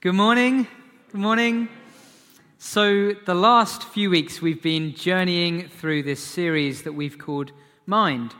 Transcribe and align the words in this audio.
Good 0.00 0.14
morning. 0.14 0.68
Good 1.10 1.20
morning. 1.20 1.68
So, 2.58 3.14
the 3.14 3.34
last 3.34 3.82
few 3.82 4.10
weeks 4.10 4.40
we've 4.40 4.62
been 4.62 4.94
journeying 4.94 5.70
through 5.70 6.04
this 6.04 6.22
series 6.22 6.84
that 6.84 6.92
we've 6.92 7.18
called 7.18 7.50
Mind. 7.84 8.32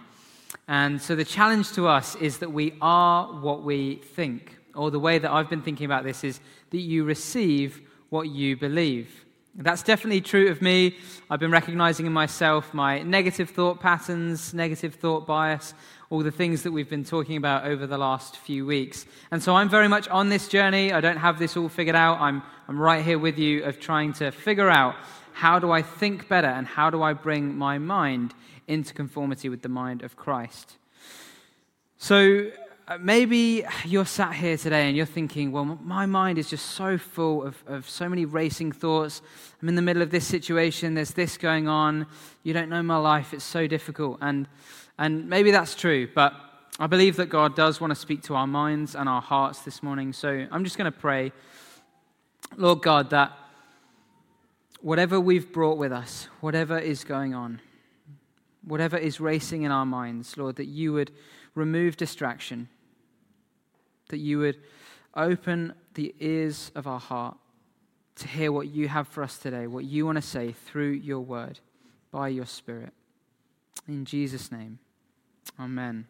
And 0.69 1.03
so, 1.03 1.17
the 1.17 1.25
challenge 1.25 1.73
to 1.73 1.89
us 1.89 2.15
is 2.15 2.39
that 2.39 2.53
we 2.53 2.75
are 2.81 3.27
what 3.41 3.65
we 3.65 3.97
think. 3.97 4.57
Or, 4.77 4.93
the 4.93 5.01
way 5.01 5.19
that 5.19 5.33
I've 5.33 5.51
been 5.51 5.63
thinking 5.63 5.85
about 5.85 6.05
this 6.05 6.23
is 6.23 6.39
that 6.71 6.79
you 6.79 7.03
receive 7.03 7.81
what 8.09 8.29
you 8.29 8.57
believe. 8.57 9.25
That's 9.57 9.83
definitely 9.83 10.21
true 10.21 10.53
of 10.53 10.63
me. 10.63 10.97
I've 11.29 11.41
been 11.41 11.51
recognizing 11.51 12.07
in 12.07 12.13
myself 12.13 12.73
my 12.73 13.03
negative 13.03 13.51
thought 13.51 13.81
patterns, 13.81 14.55
negative 14.55 14.95
thought 14.95 15.27
bias, 15.27 15.75
all 16.11 16.23
the 16.23 16.31
things 16.31 16.63
that 16.63 16.73
we've 16.73 16.89
been 16.89 17.05
talking 17.05 17.37
about 17.37 17.67
over 17.67 17.87
the 17.87 17.99
last 17.99 18.37
few 18.37 18.65
weeks. 18.65 19.05
And 19.31 19.43
so 19.43 19.55
I'm 19.55 19.69
very 19.69 19.89
much 19.89 20.09
on 20.09 20.31
this 20.31 20.49
journey. 20.49 20.93
I 20.93 21.01
don't 21.03 21.19
have 21.19 21.39
this 21.39 21.57
all 21.57 21.69
figured 21.69 21.97
out. 21.97 22.19
I'm, 22.21 22.43
I'm 22.67 22.81
right 22.81 23.05
here 23.05 23.19
with 23.19 23.39
you 23.39 23.65
of 23.65 23.79
trying 23.79 24.15
to 24.15 24.31
figure 24.31 24.71
out 24.71 24.95
how 25.33 25.59
do 25.59 25.71
I 25.71 25.83
think 25.83 26.29
better 26.29 26.49
and 26.49 26.67
how 26.67 26.89
do 26.89 27.03
I 27.03 27.13
bring 27.13 27.57
my 27.57 27.79
mind 27.79 28.35
into 28.67 28.95
conformity 28.95 29.51
with 29.51 29.61
the 29.63 29.69
mind 29.69 30.03
of 30.03 30.17
Christ. 30.17 30.77
So 31.99 32.51
uh, 32.87 32.97
maybe 32.99 33.65
you're 33.85 34.07
sat 34.07 34.35
here 34.35 34.57
today 34.57 34.89
and 34.89 34.97
you're 34.97 35.05
thinking, 35.05 35.53
well, 35.53 35.65
my 35.65 36.07
mind 36.07 36.39
is 36.39 36.49
just 36.49 36.67
so 36.71 36.97
full 36.97 37.45
of, 37.45 37.63
of 37.67 37.89
so 37.89 38.09
many 38.09 38.25
racing 38.25 38.73
thoughts. 38.73 39.21
I'm 39.61 39.69
in 39.69 39.75
the 39.75 39.83
middle 39.83 40.03
of 40.03 40.11
this 40.11 40.27
situation, 40.27 40.95
there's 40.95 41.13
this 41.13 41.37
going 41.37 41.69
on. 41.69 42.07
You 42.45 42.55
don't 42.55 42.71
know 42.71 42.83
my 42.83 42.97
life, 42.97 43.35
it's 43.35 43.45
so 43.45 43.67
difficult. 43.67 44.19
And, 44.23 44.49
and 44.99 45.29
maybe 45.29 45.51
that's 45.51 45.75
true, 45.75 46.09
but 46.15 46.35
I 46.79 46.87
believe 46.87 47.17
that 47.17 47.27
God 47.27 47.57
does 47.57 47.81
want 47.81 47.91
to 47.91 47.95
speak 47.95 48.23
to 48.25 48.35
our 48.35 48.47
minds 48.47 48.95
and 48.95 49.09
our 49.09 49.23
hearts 49.23 49.61
this 49.61 49.83
morning. 49.83 50.13
So 50.13 50.47
I'm 50.51 50.65
just 50.65 50.77
going 50.77 50.91
to 50.91 50.99
pray, 50.99 51.33
Lord 52.57 52.83
God, 52.83 53.11
that 53.11 53.33
whatever 54.81 55.19
we've 55.21 55.53
brought 55.53 55.79
with 55.79 55.93
us, 55.93 56.29
whatever 56.41 56.79
is 56.79 57.05
going 57.05 57.35
on, 57.35 57.61
whatever 58.65 58.97
is 58.97 59.21
racing 59.21 59.63
in 59.63 59.71
our 59.71 59.87
minds, 59.87 60.37
Lord, 60.37 60.57
that 60.57 60.67
you 60.67 60.93
would 60.93 61.11
remove 61.55 61.97
distraction 61.97 62.69
that 64.09 64.19
you 64.19 64.39
would 64.39 64.59
open 65.15 65.75
the 65.95 66.15
ears 66.21 66.71
of 66.75 66.87
our 66.87 67.01
heart 67.01 67.37
to 68.17 68.29
hear 68.29 68.51
what 68.51 68.69
you 68.69 68.89
have 68.89 69.07
for 69.07 69.23
us 69.23 69.39
today, 69.39 69.67
what 69.67 69.85
you 69.85 70.05
want 70.05 70.17
to 70.17 70.23
say 70.23 70.53
through 70.53 70.91
your 70.91 71.21
word 71.21 71.61
by 72.11 72.29
your 72.29 72.47
Spirit. 72.47 72.93
In 73.87 74.05
Jesus' 74.05 74.51
name, 74.51 74.79
Amen. 75.59 76.07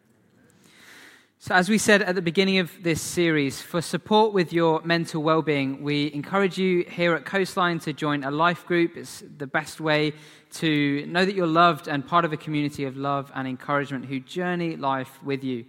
So, 1.41 1.55
as 1.55 1.69
we 1.69 1.77
said 1.77 2.01
at 2.01 2.15
the 2.15 2.21
beginning 2.21 2.57
of 2.57 2.69
this 2.83 3.01
series, 3.01 3.61
for 3.61 3.81
support 3.81 4.33
with 4.33 4.51
your 4.51 4.81
mental 4.81 5.23
well 5.23 5.41
being, 5.41 5.81
we 5.81 6.11
encourage 6.13 6.57
you 6.57 6.83
here 6.83 7.13
at 7.13 7.23
Coastline 7.23 7.79
to 7.79 7.93
join 7.93 8.25
a 8.25 8.31
life 8.31 8.65
group. 8.65 8.97
It's 8.97 9.23
the 9.37 9.47
best 9.47 9.79
way 9.79 10.11
to 10.55 11.05
know 11.07 11.23
that 11.23 11.35
you're 11.35 11.47
loved 11.47 11.87
and 11.87 12.05
part 12.05 12.25
of 12.25 12.33
a 12.33 12.37
community 12.37 12.83
of 12.83 12.97
love 12.97 13.31
and 13.33 13.47
encouragement 13.47 14.05
who 14.05 14.19
journey 14.19 14.75
life 14.75 15.23
with 15.23 15.45
you. 15.45 15.63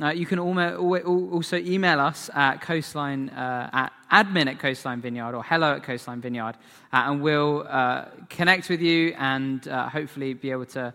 Uh, 0.00 0.10
you 0.10 0.24
can 0.24 0.38
also 0.38 1.56
email 1.56 1.98
us 1.98 2.30
at 2.32 2.60
coastline 2.60 3.30
uh, 3.30 3.70
at 3.72 3.92
admin 4.12 4.46
at 4.46 4.60
coastline 4.60 5.00
vineyard 5.00 5.34
or 5.34 5.42
hello 5.42 5.74
at 5.74 5.82
coastline 5.82 6.20
vineyard, 6.20 6.54
uh, 6.92 7.06
and 7.06 7.20
we'll 7.20 7.66
uh, 7.68 8.04
connect 8.28 8.68
with 8.68 8.80
you 8.80 9.12
and 9.18 9.66
uh, 9.66 9.88
hopefully 9.88 10.32
be 10.32 10.52
able 10.52 10.66
to. 10.66 10.94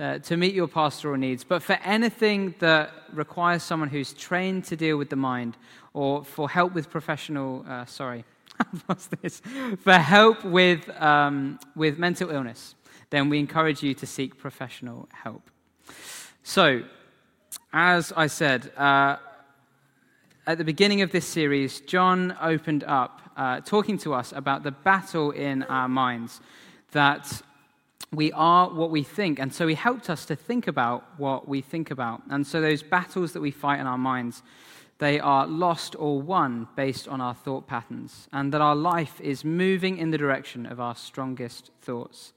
Uh, 0.00 0.18
to 0.18 0.36
meet 0.38 0.54
your 0.54 0.66
pastoral 0.66 1.18
needs, 1.18 1.44
but 1.44 1.62
for 1.62 1.78
anything 1.84 2.54
that 2.58 2.90
requires 3.12 3.62
someone 3.62 3.90
who's 3.90 4.14
trained 4.14 4.64
to 4.64 4.74
deal 4.74 4.96
with 4.96 5.10
the 5.10 5.16
mind, 5.16 5.58
or 5.92 6.24
for 6.24 6.48
help 6.48 6.72
with 6.72 6.88
professional, 6.88 7.66
sorry, 7.86 8.24
what's 8.86 9.06
this? 9.06 9.42
For 9.82 9.92
help 9.92 10.44
with 10.44 10.88
um, 11.00 11.58
with 11.76 11.98
mental 11.98 12.30
illness, 12.30 12.74
then 13.10 13.28
we 13.28 13.38
encourage 13.38 13.82
you 13.82 13.94
to 13.94 14.06
seek 14.06 14.38
professional 14.38 15.08
help. 15.12 15.50
So, 16.42 16.82
as 17.72 18.12
I 18.16 18.26
said, 18.28 18.72
uh, 18.76 19.16
at 20.46 20.58
the 20.58 20.64
beginning 20.64 21.02
of 21.02 21.12
this 21.12 21.26
series, 21.26 21.80
John 21.80 22.36
opened 22.40 22.84
up 22.84 23.20
uh, 23.36 23.60
talking 23.60 23.98
to 23.98 24.14
us 24.14 24.32
about 24.32 24.62
the 24.62 24.70
battle 24.70 25.30
in 25.30 25.62
our 25.64 25.88
minds 25.88 26.40
that 26.92 27.42
we 28.12 28.32
are 28.32 28.68
what 28.68 28.90
we 28.90 29.02
think. 29.02 29.38
And 29.38 29.52
so 29.54 29.66
he 29.66 29.74
helped 29.74 30.10
us 30.10 30.24
to 30.26 30.36
think 30.36 30.66
about 30.66 31.04
what 31.16 31.46
we 31.46 31.60
think 31.60 31.90
about. 31.90 32.22
And 32.28 32.46
so 32.46 32.60
those 32.60 32.82
battles 32.82 33.32
that 33.32 33.40
we 33.40 33.50
fight 33.50 33.80
in 33.80 33.86
our 33.86 33.98
minds, 33.98 34.42
they 34.98 35.20
are 35.20 35.46
lost 35.46 35.96
or 35.98 36.20
won 36.20 36.68
based 36.76 37.08
on 37.08 37.20
our 37.20 37.34
thought 37.34 37.66
patterns, 37.66 38.28
and 38.32 38.52
that 38.52 38.60
our 38.60 38.76
life 38.76 39.20
is 39.20 39.44
moving 39.44 39.96
in 39.98 40.10
the 40.10 40.18
direction 40.18 40.66
of 40.66 40.80
our 40.80 40.94
strongest 40.94 41.70
thoughts. 41.80 42.32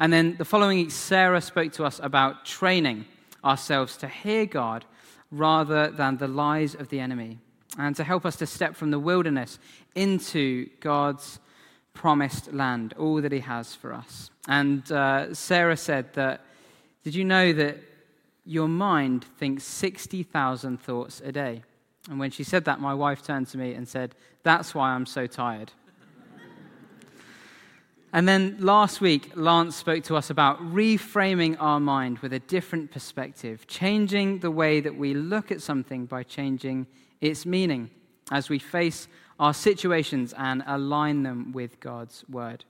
And 0.00 0.12
then 0.12 0.36
the 0.36 0.44
following 0.44 0.78
week, 0.78 0.90
Sarah 0.90 1.40
spoke 1.40 1.72
to 1.74 1.84
us 1.84 2.00
about 2.02 2.44
training 2.44 3.06
ourselves 3.44 3.96
to 3.98 4.08
hear 4.08 4.44
God 4.44 4.84
rather 5.30 5.88
than 5.88 6.16
the 6.16 6.28
lies 6.28 6.74
of 6.74 6.88
the 6.88 7.00
enemy, 7.00 7.38
and 7.78 7.94
to 7.96 8.04
help 8.04 8.26
us 8.26 8.36
to 8.36 8.46
step 8.46 8.74
from 8.74 8.90
the 8.90 8.98
wilderness 8.98 9.58
into 9.94 10.68
God's 10.80 11.38
promised 11.96 12.52
land, 12.52 12.94
all 12.96 13.20
that 13.20 13.32
He 13.32 13.40
has 13.40 13.74
for 13.74 13.92
us. 13.92 14.30
And 14.46 14.90
uh, 14.92 15.34
Sarah 15.34 15.76
said 15.76 16.12
that, 16.14 16.42
did 17.02 17.14
you 17.14 17.24
know 17.24 17.52
that 17.52 17.78
your 18.44 18.68
mind 18.68 19.24
thinks 19.38 19.64
60,000 19.64 20.80
thoughts 20.80 21.20
a 21.24 21.32
day? 21.32 21.62
And 22.08 22.20
when 22.20 22.30
she 22.30 22.44
said 22.44 22.66
that, 22.66 22.80
my 22.80 22.94
wife 22.94 23.22
turned 23.22 23.48
to 23.48 23.58
me 23.58 23.74
and 23.74 23.88
said, 23.88 24.14
That's 24.44 24.74
why 24.74 24.90
I'm 24.90 25.06
so 25.06 25.26
tired. 25.26 25.72
And 28.12 28.26
then 28.26 28.56
last 28.60 29.00
week, 29.00 29.32
Lance 29.34 29.76
spoke 29.76 30.04
to 30.04 30.16
us 30.16 30.30
about 30.30 30.58
reframing 30.60 31.56
our 31.58 31.80
mind 31.80 32.20
with 32.20 32.32
a 32.32 32.38
different 32.38 32.90
perspective, 32.90 33.66
changing 33.66 34.38
the 34.38 34.50
way 34.50 34.80
that 34.80 34.96
we 34.96 35.12
look 35.12 35.50
at 35.50 35.60
something 35.60 36.06
by 36.06 36.22
changing 36.22 36.86
its 37.20 37.44
meaning 37.44 37.90
as 38.30 38.48
we 38.48 38.58
face 38.58 39.08
our 39.38 39.54
situations 39.54 40.34
and 40.36 40.62
align 40.66 41.22
them 41.22 41.52
with 41.52 41.80
God's 41.80 42.24
word. 42.28 42.64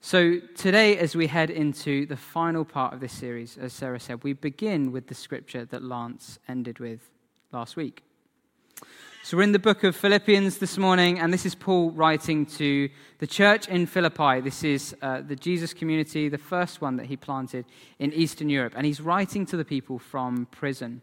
So, 0.00 0.38
today, 0.54 0.98
as 0.98 1.16
we 1.16 1.26
head 1.26 1.50
into 1.50 2.06
the 2.06 2.16
final 2.16 2.64
part 2.64 2.92
of 2.92 3.00
this 3.00 3.12
series, 3.12 3.58
as 3.58 3.72
Sarah 3.72 3.98
said, 3.98 4.22
we 4.22 4.34
begin 4.34 4.92
with 4.92 5.08
the 5.08 5.14
scripture 5.14 5.64
that 5.64 5.82
Lance 5.82 6.38
ended 6.48 6.78
with 6.78 7.10
last 7.52 7.76
week. 7.76 8.02
So 9.26 9.36
we're 9.36 9.42
in 9.42 9.50
the 9.50 9.58
book 9.58 9.82
of 9.82 9.96
Philippians 9.96 10.58
this 10.58 10.78
morning, 10.78 11.18
and 11.18 11.32
this 11.32 11.44
is 11.44 11.56
Paul 11.56 11.90
writing 11.90 12.46
to 12.46 12.88
the 13.18 13.26
church 13.26 13.66
in 13.66 13.86
Philippi. 13.86 14.40
This 14.40 14.62
is 14.62 14.94
uh, 15.02 15.22
the 15.22 15.34
Jesus 15.34 15.74
community, 15.74 16.28
the 16.28 16.38
first 16.38 16.80
one 16.80 16.96
that 16.98 17.06
he 17.06 17.16
planted 17.16 17.64
in 17.98 18.12
Eastern 18.12 18.48
Europe, 18.48 18.74
and 18.76 18.86
he's 18.86 19.00
writing 19.00 19.44
to 19.46 19.56
the 19.56 19.64
people 19.64 19.98
from 19.98 20.46
prison. 20.52 21.02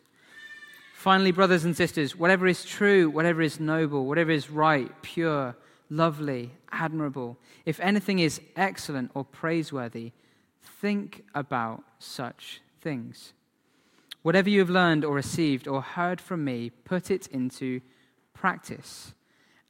Finally, 1.01 1.31
brothers 1.31 1.65
and 1.65 1.75
sisters, 1.75 2.15
whatever 2.15 2.45
is 2.45 2.63
true, 2.63 3.09
whatever 3.09 3.41
is 3.41 3.59
noble, 3.59 4.05
whatever 4.05 4.29
is 4.29 4.51
right, 4.51 4.91
pure, 5.01 5.55
lovely, 5.89 6.51
admirable, 6.71 7.39
if 7.65 7.79
anything 7.79 8.19
is 8.19 8.39
excellent 8.55 9.09
or 9.15 9.25
praiseworthy, 9.25 10.11
think 10.61 11.23
about 11.33 11.83
such 11.97 12.61
things. 12.81 13.33
Whatever 14.21 14.51
you 14.51 14.59
have 14.59 14.69
learned 14.69 15.03
or 15.03 15.15
received 15.15 15.67
or 15.67 15.81
heard 15.81 16.21
from 16.21 16.43
me, 16.43 16.69
put 16.69 17.09
it 17.09 17.25
into 17.29 17.81
practice, 18.35 19.15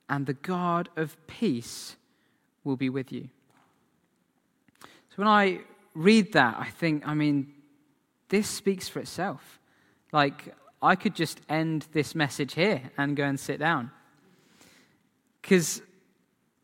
and 0.09 0.25
the 0.25 0.33
God 0.33 0.89
of 0.97 1.15
peace 1.27 1.95
will 2.65 2.75
be 2.75 2.89
with 2.89 3.09
you. 3.09 3.29
So 4.81 5.15
when 5.15 5.29
I 5.29 5.61
read 5.93 6.33
that, 6.33 6.57
I 6.59 6.69
think, 6.71 7.07
I 7.07 7.13
mean, 7.13 7.53
this 8.27 8.49
speaks 8.49 8.89
for 8.89 8.99
itself. 8.99 9.61
Like, 10.11 10.53
I 10.81 10.95
could 10.95 11.15
just 11.15 11.41
end 11.47 11.87
this 11.91 12.15
message 12.15 12.53
here 12.55 12.91
and 12.97 13.15
go 13.15 13.23
and 13.23 13.39
sit 13.39 13.59
down. 13.59 13.91
Because, 15.41 15.81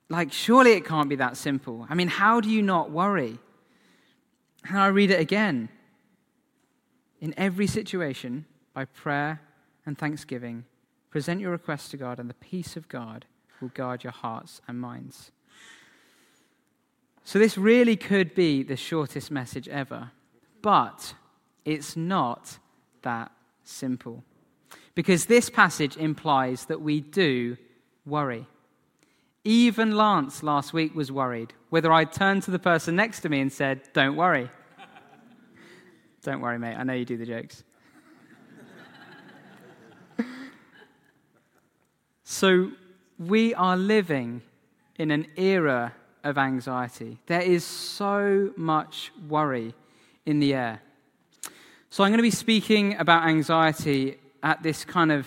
like, 0.10 0.32
surely 0.32 0.74
it 0.74 0.86
can't 0.86 1.10
be 1.10 1.16
that 1.18 1.38
simple. 1.38 1.86
I 1.90 1.96
mean, 1.96 2.08
how 2.08 2.42
do 2.42 2.50
you 2.50 2.62
not 2.62 2.92
worry? 2.92 3.38
And 4.68 4.78
I 4.78 4.88
read 4.88 5.12
it 5.12 5.20
again 5.20 5.70
in 7.22 7.34
every 7.38 7.68
situation 7.68 8.46
by 8.74 8.86
prayer 8.86 9.42
and 9.86 9.98
thanksgiving 9.98 10.66
Present 11.10 11.42
your 11.42 11.52
request 11.52 11.92
to 11.92 11.98
God, 11.98 12.20
and 12.20 12.30
the 12.30 12.36
peace 12.36 12.76
of 12.76 12.88
God 12.90 13.26
will 13.62 13.70
guard 13.70 14.04
your 14.04 14.12
hearts 14.12 14.62
and 14.68 14.80
minds. 14.80 15.32
So, 17.24 17.40
this 17.40 17.58
really 17.58 17.96
could 17.96 18.36
be 18.36 18.64
the 18.64 18.76
shortest 18.76 19.32
message 19.32 19.68
ever, 19.68 20.12
but 20.62 21.16
it's 21.66 21.96
not 21.96 22.60
that 23.02 23.32
simple. 23.70 24.24
Because 24.96 25.26
this 25.26 25.50
passage 25.50 25.98
implies 25.98 26.66
that 26.66 26.82
we 26.82 27.02
do 27.02 27.58
worry. 28.06 28.48
Even 29.44 29.96
Lance 29.96 30.44
last 30.44 30.74
week 30.74 30.96
was 30.96 31.12
worried 31.12 31.54
whether 31.70 31.92
I'd 31.92 32.12
turned 32.12 32.44
to 32.44 32.52
the 32.52 32.60
person 32.60 32.96
next 32.96 33.22
to 33.22 33.30
me 33.30 33.40
and 33.42 33.52
said, 33.52 33.82
Don't 33.94 34.16
worry. 34.16 34.50
Don't 36.22 36.42
worry, 36.42 36.58
mate. 36.58 36.76
I 36.76 36.84
know 36.84 36.94
you 36.94 37.06
do 37.06 37.18
the 37.18 37.26
jokes. 37.26 37.64
so, 42.24 42.72
we 43.20 43.54
are 43.56 43.76
living 43.78 44.42
in 44.98 45.12
an 45.12 45.28
era 45.36 45.94
of 46.24 46.38
anxiety. 46.38 47.20
There 47.26 47.42
is 47.42 47.64
so 47.64 48.52
much 48.56 49.12
worry 49.28 49.74
in 50.26 50.40
the 50.40 50.54
air. 50.54 50.82
So, 51.90 52.04
I'm 52.04 52.12
going 52.12 52.18
to 52.18 52.24
be 52.24 52.32
speaking 52.32 52.98
about 52.98 53.28
anxiety 53.28 54.18
at 54.44 54.62
this 54.62 54.84
kind 54.84 55.10
of 55.10 55.26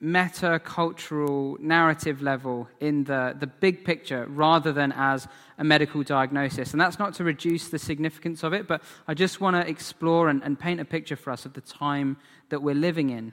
meta 0.00 0.60
cultural 0.64 1.56
narrative 1.60 2.20
level 2.20 2.68
in 2.80 3.04
the, 3.04 3.36
the 3.38 3.46
big 3.46 3.84
picture 3.84 4.26
rather 4.28 4.72
than 4.72 4.92
as 4.92 5.28
a 5.58 5.62
medical 5.62 6.02
diagnosis. 6.02 6.72
And 6.72 6.80
that's 6.80 6.98
not 6.98 7.14
to 7.14 7.24
reduce 7.24 7.68
the 7.68 7.78
significance 7.78 8.42
of 8.42 8.52
it, 8.52 8.66
but 8.66 8.82
I 9.06 9.14
just 9.14 9.40
want 9.40 9.54
to 9.54 9.68
explore 9.68 10.28
and, 10.28 10.42
and 10.42 10.58
paint 10.58 10.80
a 10.80 10.84
picture 10.84 11.16
for 11.16 11.30
us 11.30 11.46
of 11.46 11.52
the 11.52 11.60
time 11.60 12.16
that 12.48 12.60
we're 12.60 12.74
living 12.74 13.10
in. 13.10 13.32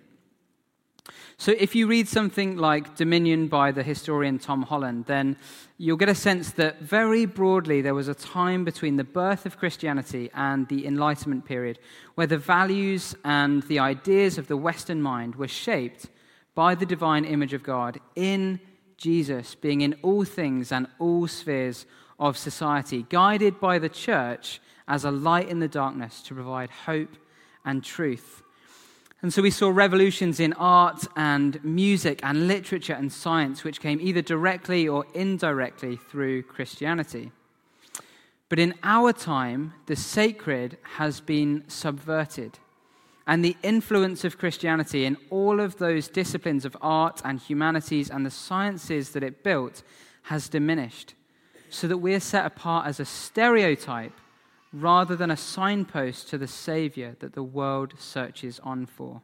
So, 1.38 1.54
if 1.60 1.76
you 1.76 1.88
read 1.88 2.08
something 2.08 2.58
like 2.58 2.96
Dominion 2.96 3.48
by 3.48 3.72
the 3.72 3.84
historian 3.84 4.40
Tom 4.40 4.64
Holland, 4.64 5.06
then 5.06 5.38
you'll 5.78 5.98
get 5.98 6.10
a 6.10 6.16
sense 6.16 6.52
that 6.54 6.82
very 6.82 7.26
broadly 7.26 7.82
there 7.82 7.94
was 7.94 8.08
a 8.08 8.16
time 8.16 8.66
between 8.66 8.96
the 8.96 9.04
birth 9.04 9.46
of 9.46 9.58
Christianity 9.58 10.32
and 10.34 10.68
the 10.68 10.88
Enlightenment 10.88 11.46
period 11.46 11.78
where 12.16 12.28
the 12.28 12.38
values 12.38 13.16
and 13.24 13.62
the 13.64 13.80
ideas 13.80 14.38
of 14.38 14.48
the 14.48 14.58
Western 14.58 15.02
mind 15.02 15.36
were 15.36 15.48
shaped 15.48 16.08
by 16.56 16.74
the 16.74 16.88
divine 16.88 17.24
image 17.24 17.54
of 17.54 17.62
God 17.62 18.00
in 18.16 18.60
Jesus, 18.98 19.54
being 19.54 19.82
in 19.82 19.96
all 20.02 20.24
things 20.24 20.72
and 20.72 20.88
all 20.98 21.28
spheres 21.28 21.86
of 22.20 22.36
society, 22.36 23.06
guided 23.10 23.60
by 23.60 23.78
the 23.78 23.90
church 23.90 24.60
as 24.88 25.06
a 25.06 25.12
light 25.12 25.50
in 25.50 25.60
the 25.60 25.68
darkness 25.68 26.24
to 26.24 26.34
provide 26.34 26.72
hope 26.72 27.16
and 27.64 27.84
truth. 27.84 28.42
And 29.22 29.34
so 29.34 29.42
we 29.42 29.50
saw 29.50 29.70
revolutions 29.70 30.40
in 30.40 30.54
art 30.54 31.08
and 31.16 31.64
music 31.64 32.20
and 32.22 32.48
literature 32.48 32.94
and 32.94 33.12
science, 33.12 33.64
which 33.64 33.82
came 33.82 34.00
either 34.00 34.22
directly 34.22 34.88
or 34.88 35.06
indirectly 35.14 35.98
through 35.98 36.44
Christianity. 36.44 37.32
But 38.50 38.60
in 38.60 38.76
our 38.84 39.12
time, 39.14 39.74
the 39.88 39.96
sacred 39.96 40.78
has 40.98 41.20
been 41.20 41.64
subverted 41.68 42.60
and 43.26 43.44
the 43.44 43.58
influence 43.62 44.24
of 44.24 44.38
Christianity 44.38 45.04
in 45.04 45.18
all 45.30 45.60
of 45.60 45.78
those 45.80 46.08
disciplines 46.08 46.64
of 46.64 46.78
art 46.82 47.22
and 47.26 47.40
humanities 47.40 48.10
and 48.10 48.26
the 48.26 48.32
sciences 48.32 49.10
that 49.10 49.24
it 49.24 49.44
built 49.44 49.84
has 50.24 50.48
diminished, 50.48 51.14
so 51.70 51.88
that 51.88 51.98
we're 51.98 52.22
set 52.22 52.46
apart 52.46 52.88
as 52.88 53.02
a 53.02 53.06
stereotype 53.06 54.14
rather 54.74 55.16
than 55.16 55.32
a 55.32 55.38
signpost 55.38 56.30
to 56.30 56.38
the 56.38 56.48
Savior 56.48 57.16
that 57.20 57.34
the 57.34 57.44
world 57.44 57.94
searches 57.98 58.60
on 58.64 58.86
for. 58.86 59.22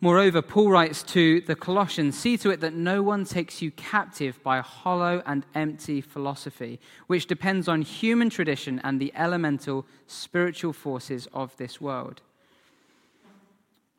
Moreover, 0.00 0.42
Paul 0.42 0.70
writes 0.70 1.02
to 1.04 1.40
the 1.40 1.56
Colossians 1.56 2.16
See 2.16 2.36
to 2.38 2.50
it 2.50 2.60
that 2.60 2.72
no 2.72 3.02
one 3.02 3.24
takes 3.24 3.60
you 3.60 3.72
captive 3.72 4.40
by 4.44 4.58
a 4.58 4.62
hollow 4.62 5.22
and 5.26 5.44
empty 5.56 6.00
philosophy, 6.00 6.78
which 7.08 7.26
depends 7.26 7.66
on 7.66 7.82
human 7.82 8.30
tradition 8.30 8.80
and 8.84 9.00
the 9.00 9.12
elemental 9.16 9.86
spiritual 10.06 10.72
forces 10.72 11.26
of 11.32 11.56
this 11.56 11.80
world, 11.80 12.22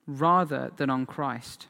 rather 0.08 0.72
than 0.78 0.90
on 0.90 1.06
Christ. 1.06 1.68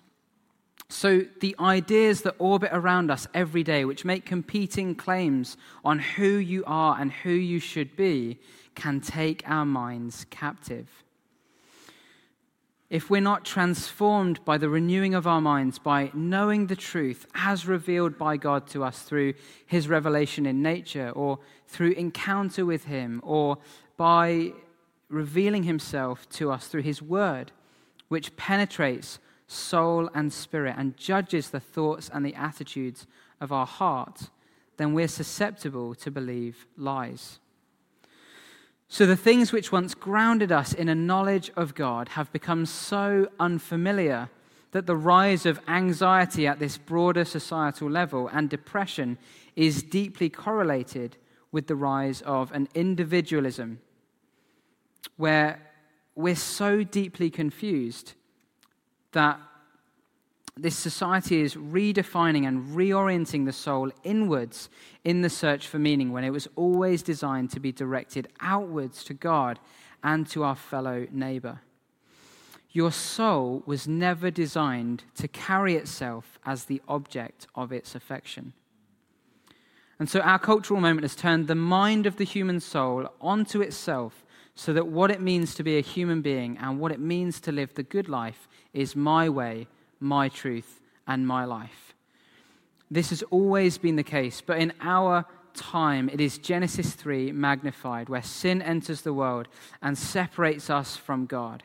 So, 0.91 1.21
the 1.39 1.55
ideas 1.59 2.23
that 2.23 2.35
orbit 2.39 2.71
around 2.73 3.11
us 3.11 3.27
every 3.33 3.63
day, 3.63 3.85
which 3.85 4.05
make 4.05 4.25
competing 4.25 4.95
claims 4.95 5.55
on 5.85 5.99
who 5.99 6.25
you 6.25 6.63
are 6.65 6.97
and 6.99 7.11
who 7.11 7.29
you 7.29 7.59
should 7.59 7.95
be, 7.95 8.39
can 8.73 8.99
take 8.99 9.43
our 9.45 9.65
minds 9.65 10.25
captive. 10.31 10.87
If 12.89 13.07
we're 13.07 13.21
not 13.21 13.45
transformed 13.45 14.43
by 14.45 14.57
the 14.57 14.67
renewing 14.67 15.13
of 15.13 15.27
our 15.27 15.41
minds, 15.41 15.77
by 15.77 16.09
knowing 16.15 16.65
the 16.65 16.75
truth 16.75 17.27
as 17.35 17.67
revealed 17.67 18.17
by 18.17 18.37
God 18.37 18.65
to 18.69 18.83
us 18.83 19.03
through 19.03 19.35
his 19.67 19.87
revelation 19.87 20.47
in 20.47 20.63
nature, 20.63 21.11
or 21.11 21.37
through 21.67 21.91
encounter 21.91 22.65
with 22.65 22.85
him, 22.85 23.21
or 23.23 23.59
by 23.95 24.53
revealing 25.07 25.63
himself 25.63 26.27
to 26.29 26.49
us 26.49 26.67
through 26.67 26.81
his 26.81 26.99
word, 26.99 27.51
which 28.07 28.35
penetrates 28.37 29.19
soul 29.49 30.09
and 30.13 30.31
spirit 30.31 30.75
and 30.77 30.95
judges 30.95 31.49
the 31.49 31.59
thoughts 31.59 32.09
and 32.13 32.23
the 32.23 32.35
attitudes 32.35 33.07
of 33.41 33.51
our 33.51 33.65
heart, 33.65 34.29
then 34.77 34.93
we're 34.93 35.07
susceptible 35.07 35.95
to 35.95 36.11
believe 36.11 36.67
lies. 36.77 37.39
So 38.87 39.05
the 39.05 39.15
things 39.15 39.51
which 39.51 39.71
once 39.71 39.95
grounded 39.95 40.51
us 40.51 40.73
in 40.73 40.87
a 40.87 40.95
knowledge 40.95 41.51
of 41.55 41.73
God 41.73 42.09
have 42.09 42.31
become 42.31 42.65
so 42.65 43.27
unfamiliar 43.39 44.29
that 44.71 44.85
the 44.85 44.95
rise 44.95 45.47
of 45.47 45.59
anxiety 45.67 46.45
at 46.45 46.59
this 46.59 46.77
broader 46.77 47.25
societal 47.25 47.89
level 47.89 48.27
and 48.31 48.49
depression 48.49 49.17
is 49.55 49.81
deeply 49.81 50.29
correlated 50.29 51.17
with 51.51 51.65
the 51.65 51.75
rise 51.75 52.21
of 52.21 52.51
an 52.51 52.67
individualism 52.75 53.79
where 55.17 55.59
we're 56.15 56.35
so 56.35 56.83
deeply 56.83 57.31
confused 57.31 58.13
that 59.11 59.39
this 60.57 60.75
society 60.75 61.41
is 61.41 61.55
redefining 61.55 62.47
and 62.47 62.75
reorienting 62.75 63.45
the 63.45 63.53
soul 63.53 63.91
inwards 64.03 64.69
in 65.03 65.21
the 65.21 65.29
search 65.29 65.67
for 65.67 65.79
meaning 65.79 66.11
when 66.11 66.23
it 66.23 66.31
was 66.31 66.47
always 66.55 67.01
designed 67.01 67.49
to 67.51 67.59
be 67.59 67.71
directed 67.71 68.27
outwards 68.41 69.03
to 69.05 69.13
God 69.13 69.59
and 70.03 70.27
to 70.29 70.43
our 70.43 70.55
fellow 70.55 71.07
neighbor. 71.11 71.61
Your 72.71 72.91
soul 72.91 73.63
was 73.65 73.87
never 73.87 74.29
designed 74.29 75.03
to 75.15 75.27
carry 75.27 75.75
itself 75.75 76.39
as 76.45 76.65
the 76.65 76.81
object 76.87 77.47
of 77.55 77.71
its 77.71 77.95
affection. 77.95 78.53
And 79.97 80.09
so 80.09 80.19
our 80.21 80.39
cultural 80.39 80.79
moment 80.79 81.03
has 81.03 81.15
turned 81.15 81.47
the 81.47 81.55
mind 81.55 82.05
of 82.05 82.17
the 82.17 82.23
human 82.23 82.59
soul 82.59 83.09
onto 83.19 83.61
itself 83.61 84.23
so 84.59 84.73
that 84.73 84.87
what 84.87 85.09
it 85.09 85.21
means 85.21 85.55
to 85.55 85.63
be 85.63 85.77
a 85.77 85.81
human 85.81 86.21
being 86.21 86.57
and 86.57 86.79
what 86.79 86.91
it 86.91 86.99
means 86.99 87.39
to 87.39 87.51
live 87.51 87.73
the 87.75 87.83
good 87.83 88.09
life 88.09 88.47
is 88.73 88.95
my 88.95 89.29
way 89.29 89.67
my 89.99 90.29
truth, 90.29 90.81
and 91.07 91.27
my 91.27 91.45
life. 91.45 91.93
This 92.91 93.09
has 93.09 93.23
always 93.23 93.77
been 93.77 93.95
the 93.95 94.03
case, 94.03 94.41
but 94.41 94.59
in 94.59 94.73
our 94.81 95.25
time, 95.53 96.09
it 96.09 96.21
is 96.21 96.37
Genesis 96.37 96.93
3 96.93 97.31
magnified, 97.31 98.09
where 98.09 98.23
sin 98.23 98.61
enters 98.61 99.01
the 99.01 99.13
world 99.13 99.47
and 99.81 99.97
separates 99.97 100.69
us 100.69 100.95
from 100.95 101.25
God. 101.25 101.63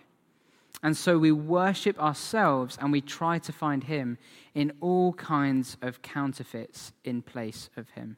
And 0.83 0.97
so 0.97 1.19
we 1.19 1.33
worship 1.33 1.99
ourselves 1.99 2.77
and 2.81 2.93
we 2.93 3.01
try 3.01 3.39
to 3.39 3.53
find 3.53 3.85
Him 3.85 4.19
in 4.55 4.73
all 4.81 5.15
kinds 5.15 5.77
of 5.81 6.03
counterfeits 6.03 6.93
in 7.05 7.23
place 7.23 7.71
of 7.77 7.91
Him. 7.91 8.17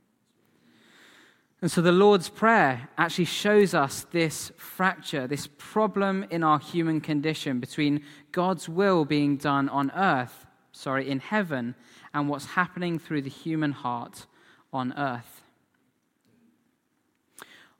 And 1.62 1.70
so 1.70 1.80
the 1.80 1.92
Lord's 1.92 2.28
Prayer 2.28 2.88
actually 2.98 3.24
shows 3.24 3.72
us 3.72 4.06
this 4.12 4.52
fracture, 4.58 5.26
this 5.26 5.48
problem 5.56 6.26
in 6.30 6.44
our 6.44 6.58
human 6.58 7.00
condition 7.00 7.60
between 7.60 8.02
God's 8.30 8.68
will 8.68 9.06
being 9.06 9.38
done 9.38 9.70
on 9.70 9.90
earth, 9.92 10.46
sorry, 10.72 11.08
in 11.08 11.18
heaven, 11.18 11.74
and 12.12 12.28
what's 12.28 12.46
happening 12.46 12.98
through 12.98 13.22
the 13.22 13.30
human 13.30 13.72
heart 13.72 14.26
on 14.70 14.92
earth. 14.98 15.42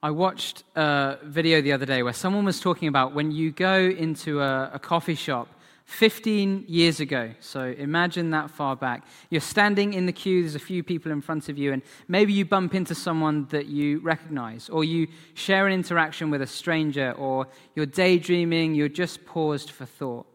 I 0.02 0.10
watched 0.10 0.62
a 0.74 1.18
video 1.22 1.60
the 1.60 1.72
other 1.72 1.86
day 1.86 2.02
where 2.02 2.12
someone 2.12 2.44
was 2.44 2.60
talking 2.60 2.88
about 2.88 3.14
when 3.14 3.30
you 3.30 3.50
go 3.50 3.78
into 3.78 4.40
a, 4.40 4.70
a 4.74 4.78
coffee 4.78 5.14
shop 5.14 5.48
15 5.86 6.64
years 6.66 6.98
ago. 6.98 7.30
So 7.38 7.74
imagine 7.78 8.30
that 8.30 8.50
far 8.50 8.74
back. 8.74 9.06
You're 9.30 9.40
standing 9.40 9.94
in 9.94 10.06
the 10.06 10.12
queue, 10.12 10.42
there's 10.42 10.56
a 10.56 10.58
few 10.58 10.82
people 10.82 11.12
in 11.12 11.20
front 11.20 11.48
of 11.48 11.56
you, 11.56 11.72
and 11.72 11.80
maybe 12.08 12.32
you 12.32 12.44
bump 12.44 12.74
into 12.74 12.94
someone 12.94 13.46
that 13.50 13.66
you 13.66 14.00
recognize, 14.00 14.68
or 14.68 14.82
you 14.82 15.06
share 15.34 15.66
an 15.66 15.72
interaction 15.72 16.28
with 16.28 16.42
a 16.42 16.46
stranger, 16.46 17.12
or 17.12 17.46
you're 17.76 17.86
daydreaming, 17.86 18.74
you're 18.74 18.88
just 18.88 19.24
paused 19.24 19.70
for 19.70 19.86
thought. 19.86 20.26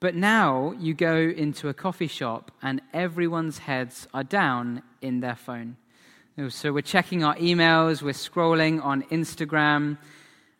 But 0.00 0.16
now 0.16 0.74
you 0.76 0.92
go 0.92 1.16
into 1.16 1.68
a 1.68 1.74
coffee 1.74 2.08
shop, 2.08 2.50
and 2.60 2.82
everyone's 2.92 3.58
heads 3.58 4.08
are 4.12 4.24
down 4.24 4.82
in 5.00 5.20
their 5.20 5.36
phone. 5.36 5.76
So 6.48 6.72
we're 6.72 6.80
checking 6.80 7.22
our 7.22 7.36
emails, 7.36 8.02
we're 8.02 8.10
scrolling 8.10 8.82
on 8.82 9.02
Instagram. 9.04 9.98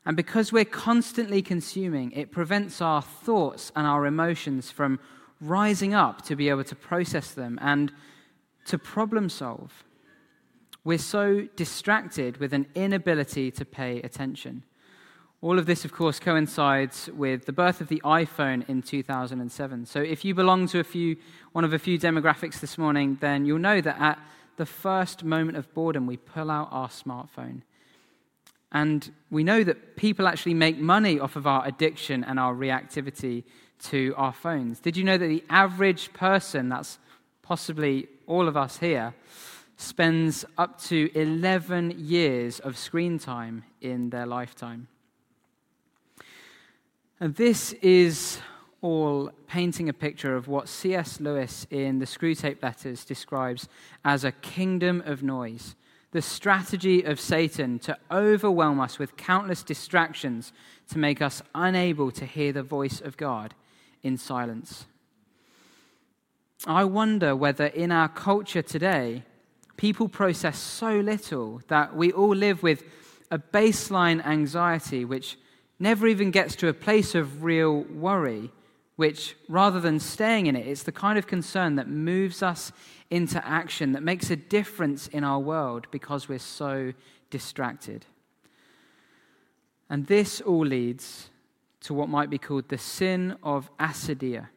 And 0.05 0.17
because 0.17 0.53
we're 0.53 0.65
constantly 0.65 1.43
consuming, 1.43 2.11
it 2.13 2.33
prevents 2.33 2.81
our 2.81 3.03
thoughts 3.03 3.71
and 3.77 3.87
our 3.87 4.05
emotions 4.05 4.71
from 4.71 4.99
rising 5.41 5.95
up 5.95 6.23
to 6.23 6.37
be 6.37 6.49
able 6.49 6.65
to 6.65 6.75
process 6.75 7.33
them 7.33 7.59
and 7.63 7.93
to 8.67 8.79
problem 8.79 9.29
solve. 9.29 9.85
We're 10.85 10.99
so 10.99 11.47
distracted 11.55 12.39
with 12.39 12.53
an 12.53 12.67
inability 12.75 13.53
to 13.53 13.65
pay 13.65 14.03
attention. 14.03 14.65
All 15.41 15.59
of 15.59 15.67
this, 15.67 15.85
of 15.85 15.93
course, 15.93 16.19
coincides 16.19 17.09
with 17.17 17.47
the 17.47 17.53
birth 17.53 17.81
of 17.81 17.89
the 17.89 18.01
iPhone 18.05 18.69
in 18.69 18.83
2007. 18.83 19.87
So, 19.87 20.01
if 20.01 20.25
you 20.25 20.35
belong 20.35 20.69
to 20.69 20.79
a 20.79 20.85
few, 20.85 21.17
one 21.51 21.65
of 21.65 21.73
a 21.73 21.81
few 21.81 21.99
demographics 21.99 22.61
this 22.61 22.79
morning, 22.79 23.19
then 23.21 23.45
you'll 23.45 23.59
know 23.59 23.81
that 23.81 24.01
at 24.01 24.21
the 24.57 24.67
first 24.67 25.25
moment 25.25 25.57
of 25.57 25.73
boredom, 25.75 26.07
we 26.07 26.17
pull 26.17 26.51
out 26.51 26.69
our 26.71 26.89
smartphone. 26.89 27.63
And 28.73 29.13
we 29.31 29.45
know 29.45 29.63
that 29.65 29.97
people 29.97 30.27
actually 30.27 30.55
make 30.55 30.79
money 30.79 31.21
off 31.21 31.37
of 31.37 31.47
our 31.47 31.67
addiction 31.67 32.25
and 32.25 32.41
our 32.41 32.55
reactivity 32.55 33.45
to 33.85 34.15
our 34.17 34.33
phones. 34.33 34.81
Did 34.81 34.97
you 34.97 35.05
know 35.05 35.19
that 35.19 35.27
the 35.27 35.45
average 35.51 36.13
person, 36.15 36.71
that's 36.71 36.99
possibly 37.43 38.09
all 38.27 38.49
of 38.49 38.57
us 38.57 38.79
here, 38.79 39.15
spends 39.77 40.45
up 40.57 40.81
to 40.83 41.11
11 41.15 41.97
years 41.99 42.61
of 42.61 42.79
screen 42.79 43.19
time 43.19 43.65
in 43.81 44.11
their 44.11 44.27
lifetime? 44.27 44.89
And 47.21 47.35
this 47.35 47.73
is 47.75 48.39
all 48.81 49.31
painting 49.47 49.89
a 49.89 49.93
picture 49.93 50.35
of 50.35 50.49
what 50.49 50.69
C.S. 50.69 51.21
Lewis 51.21 51.67
in 51.71 51.99
the 51.99 52.07
Screwtape 52.07 52.63
Letters 52.63 53.05
describes 53.05 53.69
as 54.05 54.25
a 54.25 54.33
kingdom 54.33 55.03
of 55.05 55.23
noise. 55.23 55.77
The 56.13 56.23
strategy 56.23 57.03
of 57.03 57.19
Satan 57.19 57.79
to 57.81 57.97
overwhelm 58.11 58.81
us 58.81 58.99
with 58.99 59.17
countless 59.17 59.63
distractions 59.63 60.53
to 60.91 60.99
make 60.99 61.23
us 61.23 61.43
unable 61.55 62.11
to 62.13 62.27
hear 62.27 62.53
the 62.53 62.63
voice 62.63 63.01
of 63.01 63.17
God 63.17 63.55
in 64.03 64.19
silence. 64.19 64.87
I 66.67 66.85
wonder 66.85 67.35
whether 67.35 67.67
in 67.67 67.91
our 67.91 68.09
culture 68.09 68.63
today, 68.63 69.25
people 69.77 70.09
process 70.09 70.59
so 70.59 71.01
little 71.01 71.63
that 71.69 71.97
we 71.97 72.13
all 72.13 72.35
live 72.35 72.63
with 72.63 72.85
a 73.31 73.39
baseline 73.39 74.25
anxiety 74.25 75.05
which 75.05 75.39
never 75.79 76.07
even 76.07 76.31
gets 76.31 76.55
to 76.57 76.69
a 76.69 76.75
place 76.75 77.15
of 77.15 77.43
real 77.43 77.81
worry, 77.85 78.53
which 78.97 79.35
rather 79.49 79.81
than 79.81 79.99
staying 79.99 80.47
in 80.47 80.55
it, 80.55 80.67
it's 80.67 80.83
the 80.85 80.93
kind 80.93 81.19
of 81.19 81.27
concern 81.27 81.77
that 81.77 81.89
moves 81.89 82.43
us 82.43 82.71
into 83.13 83.47
action, 83.47 83.93
that 83.93 84.03
makes 84.03 84.31
a 84.31 84.37
difference 84.37 85.07
in 85.07 85.23
our 85.23 85.39
world 85.39 85.87
because 85.91 86.31
we're 86.31 86.39
so 86.39 86.95
distracted. 87.31 88.07
And 89.91 90.07
this 90.07 90.41
all 90.41 90.65
leads 90.65 91.29
to 91.83 91.93
what 91.93 92.09
might 92.09 92.31
be 92.31 92.39
called 92.39 92.71
the 92.71 92.79
sin 92.79 93.37
of 93.43 93.71
acedia, 93.77 94.49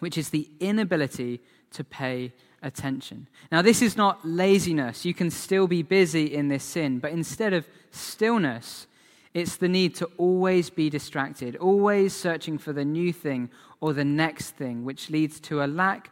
which 0.00 0.18
is 0.18 0.28
the 0.28 0.50
inability 0.60 1.40
to 1.70 1.82
pay 1.82 2.34
attention. 2.62 3.28
Now, 3.50 3.62
this 3.62 3.80
is 3.80 3.96
not 3.96 4.20
laziness. 4.26 5.06
You 5.06 5.14
can 5.14 5.30
still 5.30 5.66
be 5.66 5.82
busy 5.82 6.34
in 6.34 6.48
this 6.48 6.64
sin, 6.64 6.98
but 6.98 7.12
instead 7.12 7.54
of 7.54 7.66
stillness, 7.90 8.86
it's 9.32 9.56
the 9.56 9.68
need 9.68 9.94
to 9.96 10.10
always 10.18 10.68
be 10.68 10.90
distracted, 10.90 11.56
always 11.56 12.14
searching 12.14 12.58
for 12.58 12.74
the 12.74 12.84
new 12.84 13.10
thing 13.10 13.48
or 13.80 13.94
the 13.94 14.04
next 14.04 14.50
thing, 14.50 14.84
which 14.84 15.08
leads 15.08 15.40
to 15.40 15.64
a 15.64 15.66
lack 15.66 16.10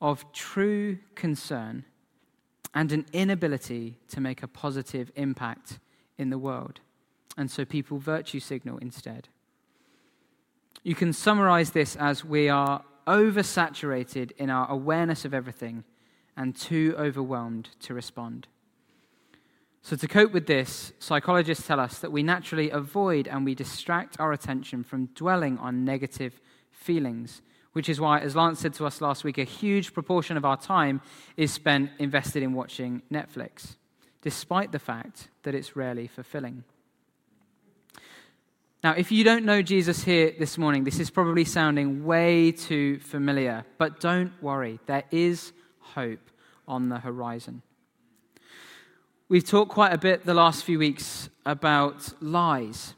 of 0.00 0.30
true 0.32 0.98
concern 1.14 1.84
and 2.74 2.92
an 2.92 3.06
inability 3.12 3.98
to 4.08 4.20
make 4.20 4.42
a 4.42 4.48
positive 4.48 5.10
impact 5.16 5.78
in 6.18 6.30
the 6.30 6.38
world. 6.38 6.80
And 7.36 7.50
so 7.50 7.64
people 7.64 7.98
virtue 7.98 8.40
signal 8.40 8.78
instead. 8.78 9.28
You 10.82 10.94
can 10.94 11.12
summarize 11.12 11.70
this 11.70 11.96
as 11.96 12.24
we 12.24 12.48
are 12.48 12.82
oversaturated 13.06 14.32
in 14.32 14.50
our 14.50 14.70
awareness 14.70 15.24
of 15.24 15.34
everything 15.34 15.84
and 16.36 16.56
too 16.56 16.94
overwhelmed 16.98 17.68
to 17.80 17.94
respond. 17.94 18.46
So, 19.82 19.96
to 19.96 20.06
cope 20.06 20.32
with 20.32 20.46
this, 20.46 20.92
psychologists 20.98 21.66
tell 21.66 21.80
us 21.80 21.98
that 22.00 22.12
we 22.12 22.22
naturally 22.22 22.70
avoid 22.70 23.26
and 23.26 23.44
we 23.44 23.54
distract 23.54 24.20
our 24.20 24.32
attention 24.32 24.84
from 24.84 25.06
dwelling 25.06 25.56
on 25.58 25.84
negative 25.84 26.38
feelings, 26.70 27.40
which 27.72 27.88
is 27.88 28.00
why, 28.00 28.18
as 28.18 28.34
Lance 28.34 28.58
said 28.58 28.74
to 28.74 28.86
us 28.86 29.00
last 29.00 29.24
week, 29.24 29.38
a 29.38 29.44
huge 29.44 29.92
proportion 29.94 30.36
of 30.36 30.44
our 30.44 30.56
time 30.56 31.00
is 31.36 31.52
spent 31.52 31.90
invested 31.98 32.42
in 32.42 32.52
watching 32.52 33.02
Netflix, 33.12 33.76
despite 34.22 34.72
the 34.72 34.78
fact 34.78 35.28
that 35.42 35.54
it's 35.54 35.76
rarely 35.76 36.06
fulfilling. 36.06 36.64
Now, 38.82 38.92
if 38.92 39.12
you 39.12 39.24
don't 39.24 39.44
know 39.44 39.60
Jesus 39.60 40.04
here 40.04 40.34
this 40.38 40.56
morning, 40.56 40.84
this 40.84 40.98
is 40.98 41.10
probably 41.10 41.44
sounding 41.44 42.04
way 42.04 42.50
too 42.50 42.98
familiar, 43.00 43.64
but 43.76 44.00
don't 44.00 44.32
worry, 44.42 44.80
there 44.86 45.04
is 45.10 45.52
hope 45.80 46.30
on 46.66 46.88
the 46.88 46.98
horizon. 46.98 47.62
We've 49.28 49.44
talked 49.44 49.70
quite 49.70 49.92
a 49.92 49.98
bit 49.98 50.24
the 50.24 50.34
last 50.34 50.64
few 50.64 50.78
weeks 50.78 51.28
about 51.44 52.14
lies. 52.22 52.94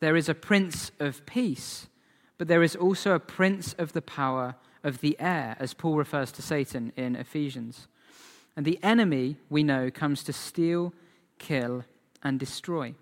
There 0.00 0.16
is 0.16 0.28
a 0.28 0.34
prince 0.34 0.92
of 1.00 1.24
peace, 1.24 1.88
but 2.38 2.48
there 2.48 2.62
is 2.62 2.76
also 2.76 3.12
a 3.12 3.20
prince 3.20 3.74
of 3.74 3.92
the 3.92 4.02
power 4.02 4.56
of 4.82 5.00
the 5.00 5.16
air, 5.18 5.56
as 5.58 5.74
Paul 5.74 5.96
refers 5.96 6.30
to 6.32 6.42
Satan 6.42 6.92
in 6.96 7.16
Ephesians. 7.16 7.86
And 8.56 8.66
the 8.66 8.78
enemy, 8.82 9.36
we 9.48 9.62
know, 9.62 9.90
comes 9.90 10.22
to 10.24 10.32
steal, 10.32 10.92
kill, 11.38 11.84
and 12.22 12.38
destroy. 12.38 12.94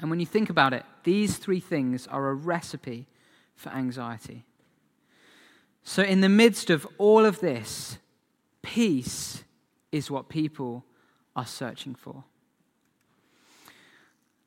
And 0.00 0.10
when 0.10 0.20
you 0.20 0.26
think 0.26 0.50
about 0.50 0.72
it, 0.72 0.84
these 1.04 1.36
three 1.36 1.60
things 1.60 2.06
are 2.06 2.28
a 2.28 2.34
recipe 2.34 3.06
for 3.54 3.70
anxiety. 3.70 4.44
So, 5.82 6.02
in 6.02 6.20
the 6.20 6.28
midst 6.28 6.70
of 6.70 6.86
all 6.98 7.24
of 7.24 7.40
this, 7.40 7.98
peace 8.62 9.42
is 9.90 10.10
what 10.10 10.28
people 10.28 10.84
are 11.34 11.46
searching 11.46 11.94
for. 11.94 12.24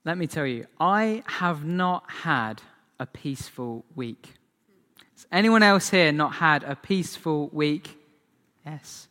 Let 0.05 0.17
me 0.17 0.27
tell 0.27 0.45
you, 0.45 0.65
I 0.79 1.23
have 1.25 1.65
not 1.65 2.09
had 2.09 2.61
a 3.01 3.05
peaceful 3.07 3.83
week. 3.95 4.35
Has 5.15 5.25
anyone 5.31 5.63
else 5.63 5.89
here 5.89 6.11
not 6.11 6.35
had 6.35 6.63
a 6.63 6.75
peaceful 6.75 7.49
week? 7.51 7.97
Yes, 8.63 9.07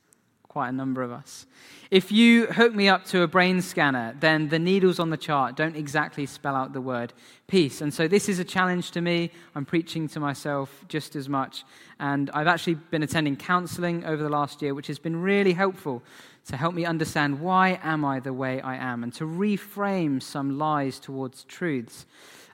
quite 0.47 0.69
a 0.69 0.73
number 0.73 1.03
of 1.03 1.11
us. 1.11 1.45
If 1.91 2.13
you 2.13 2.47
hook 2.47 2.73
me 2.73 2.89
up 2.89 3.05
to 3.07 3.23
a 3.23 3.27
brain 3.27 3.61
scanner, 3.61 4.15
then 4.21 4.49
the 4.49 4.61
needles 4.61 5.01
on 5.01 5.11
the 5.11 5.17
chart 5.17 5.57
don't 5.57 5.75
exactly 5.75 6.25
spell 6.25 6.55
out 6.55 6.73
the 6.73 6.81
word 6.81 7.13
peace. 7.49 7.81
And 7.81 7.93
so 7.93 8.07
this 8.07 8.29
is 8.29 8.39
a 8.39 8.45
challenge 8.45 8.93
to 8.93 9.01
me. 9.01 9.33
I'm 9.57 9.65
preaching 9.65 10.07
to 10.11 10.21
myself 10.21 10.85
just 10.87 11.17
as 11.17 11.29
much. 11.29 11.65
And 11.99 12.31
I've 12.31 12.47
actually 12.47 12.75
been 12.75 13.03
attending 13.03 13.35
counseling 13.35 14.05
over 14.05 14.23
the 14.23 14.29
last 14.29 14.63
year, 14.63 14.73
which 14.73 14.87
has 14.87 15.01
been 15.01 15.21
really 15.21 15.53
helpful 15.53 16.01
to 16.47 16.57
help 16.57 16.75
me 16.75 16.85
understand 16.85 17.41
why 17.41 17.81
am 17.83 18.05
I 18.05 18.21
the 18.21 18.33
way 18.33 18.61
I 18.61 18.77
am 18.77 19.03
and 19.03 19.13
to 19.15 19.25
reframe 19.25 20.23
some 20.23 20.59
lies 20.59 21.01
towards 21.01 21.43
truths 21.43 22.07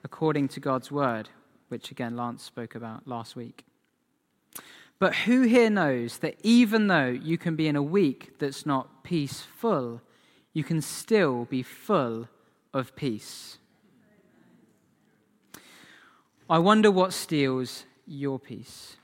according 0.07 0.47
to 0.47 0.61
God's 0.61 0.93
word, 0.93 1.29
which 1.67 1.91
again 1.91 2.17
Lance 2.17 2.45
spoke 2.45 2.77
about 2.77 3.09
last 3.09 3.35
week. 3.35 3.65
But 5.01 5.17
who 5.27 5.43
here 5.43 5.69
knows 5.69 6.19
that 6.19 6.37
even 6.45 6.87
though 6.87 7.09
you 7.09 7.37
can 7.37 7.57
be 7.57 7.67
in 7.67 7.75
a 7.75 7.83
week 7.83 8.39
that's 8.39 8.65
not 8.65 9.03
peaceful, 9.03 10.01
you 10.53 10.63
can 10.63 10.81
still 10.81 11.45
be 11.47 11.65
full 11.65 12.29
of 12.73 12.95
peace? 12.95 13.59
I 16.49 16.61
wonder 16.61 16.93
what 16.93 17.13
steals 17.13 17.85
your 18.07 18.39
peace. 18.39 18.97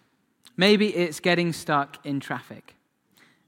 Maybe 0.56 0.94
it's 0.94 1.18
getting 1.18 1.52
stuck 1.52 2.06
in 2.06 2.20
traffic. 2.20 2.76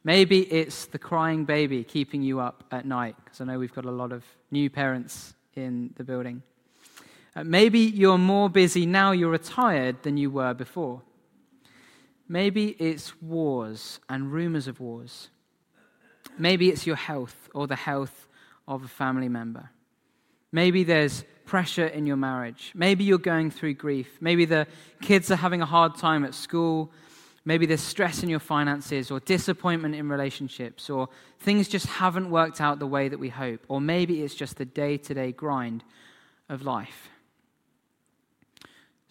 Maybe 0.02 0.40
it's 0.40 0.87
the 0.87 0.99
crying 0.99 1.44
baby 1.44 1.84
keeping 1.84 2.20
you 2.20 2.40
up 2.40 2.64
at 2.73 2.84
night, 2.84 3.14
because 3.25 3.40
I 3.40 3.44
know 3.44 3.61
we've 3.61 3.73
got 3.73 3.84
a 3.84 3.92
lot 3.92 4.11
of 4.11 4.25
new 4.50 4.68
parents 4.68 5.34
in 5.54 5.94
the 5.96 6.02
building. 6.02 6.42
Maybe 7.42 7.80
you're 7.80 8.18
more 8.18 8.48
busy 8.48 8.86
now 8.86 9.12
you're 9.12 9.30
retired 9.30 10.02
than 10.02 10.16
you 10.16 10.30
were 10.30 10.54
before. 10.54 11.02
Maybe 12.28 12.68
it's 12.78 13.20
wars 13.20 14.00
and 14.08 14.32
rumors 14.32 14.68
of 14.68 14.80
wars. 14.80 15.30
Maybe 16.38 16.68
it's 16.68 16.86
your 16.86 16.96
health 16.96 17.48
or 17.54 17.66
the 17.66 17.76
health 17.76 18.28
of 18.66 18.84
a 18.84 18.88
family 18.88 19.28
member. 19.28 19.70
Maybe 20.52 20.84
there's 20.84 21.24
pressure 21.44 21.86
in 21.86 22.06
your 22.06 22.16
marriage. 22.16 22.72
Maybe 22.74 23.04
you're 23.04 23.18
going 23.18 23.50
through 23.50 23.74
grief. 23.74 24.18
Maybe 24.20 24.44
the 24.44 24.66
kids 25.02 25.30
are 25.30 25.36
having 25.36 25.60
a 25.60 25.66
hard 25.66 25.96
time 25.96 26.24
at 26.24 26.34
school. 26.34 26.92
Maybe 27.44 27.66
there's 27.66 27.82
stress 27.82 28.22
in 28.22 28.30
your 28.30 28.38
finances 28.38 29.10
or 29.10 29.20
disappointment 29.20 29.94
in 29.94 30.08
relationships 30.08 30.88
or 30.88 31.08
things 31.40 31.68
just 31.68 31.86
haven't 31.86 32.30
worked 32.30 32.60
out 32.60 32.78
the 32.78 32.86
way 32.86 33.08
that 33.08 33.18
we 33.18 33.28
hope. 33.28 33.64
Or 33.68 33.80
maybe 33.80 34.22
it's 34.22 34.34
just 34.34 34.56
the 34.56 34.64
day 34.64 34.96
to 34.96 35.14
day 35.14 35.32
grind 35.32 35.84
of 36.48 36.62
life. 36.62 37.10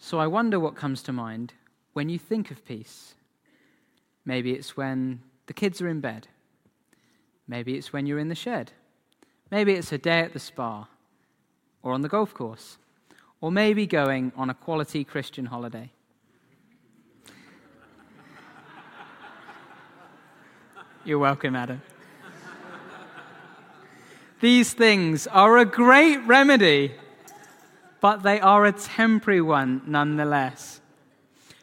So 0.04 0.18
I 0.18 0.26
wonder 0.26 0.60
what 0.60 0.74
comes 0.74 1.02
to 1.04 1.14
mind 1.14 1.54
when 1.94 2.10
you 2.10 2.18
think 2.18 2.50
of 2.50 2.62
peace. 2.66 3.14
Maybe 4.26 4.52
it's 4.52 4.76
when 4.76 5.22
the 5.46 5.54
kids 5.54 5.80
are 5.80 5.88
in 5.88 6.00
bed. 6.00 6.28
Maybe 7.48 7.78
it's 7.78 7.90
when 7.90 8.04
you're 8.04 8.18
in 8.18 8.28
the 8.28 8.34
shed. 8.34 8.72
Maybe 9.50 9.72
it's 9.72 9.92
a 9.92 9.96
day 9.96 10.20
at 10.20 10.34
the 10.34 10.38
spa 10.38 10.88
or 11.82 11.94
on 11.94 12.02
the 12.02 12.10
golf 12.10 12.34
course. 12.34 12.76
Or 13.40 13.50
maybe 13.50 13.86
going 13.86 14.30
on 14.36 14.50
a 14.50 14.54
quality 14.54 15.04
Christian 15.04 15.46
holiday. 15.46 15.90
You're 21.06 21.18
welcome, 21.18 21.56
Adam. 21.56 21.80
These 24.42 24.74
things 24.74 25.26
are 25.28 25.56
a 25.56 25.64
great 25.64 26.18
remedy 26.26 26.92
but 28.04 28.22
they 28.22 28.38
are 28.38 28.66
a 28.66 28.72
temporary 28.72 29.40
one 29.40 29.80
nonetheless. 29.86 30.82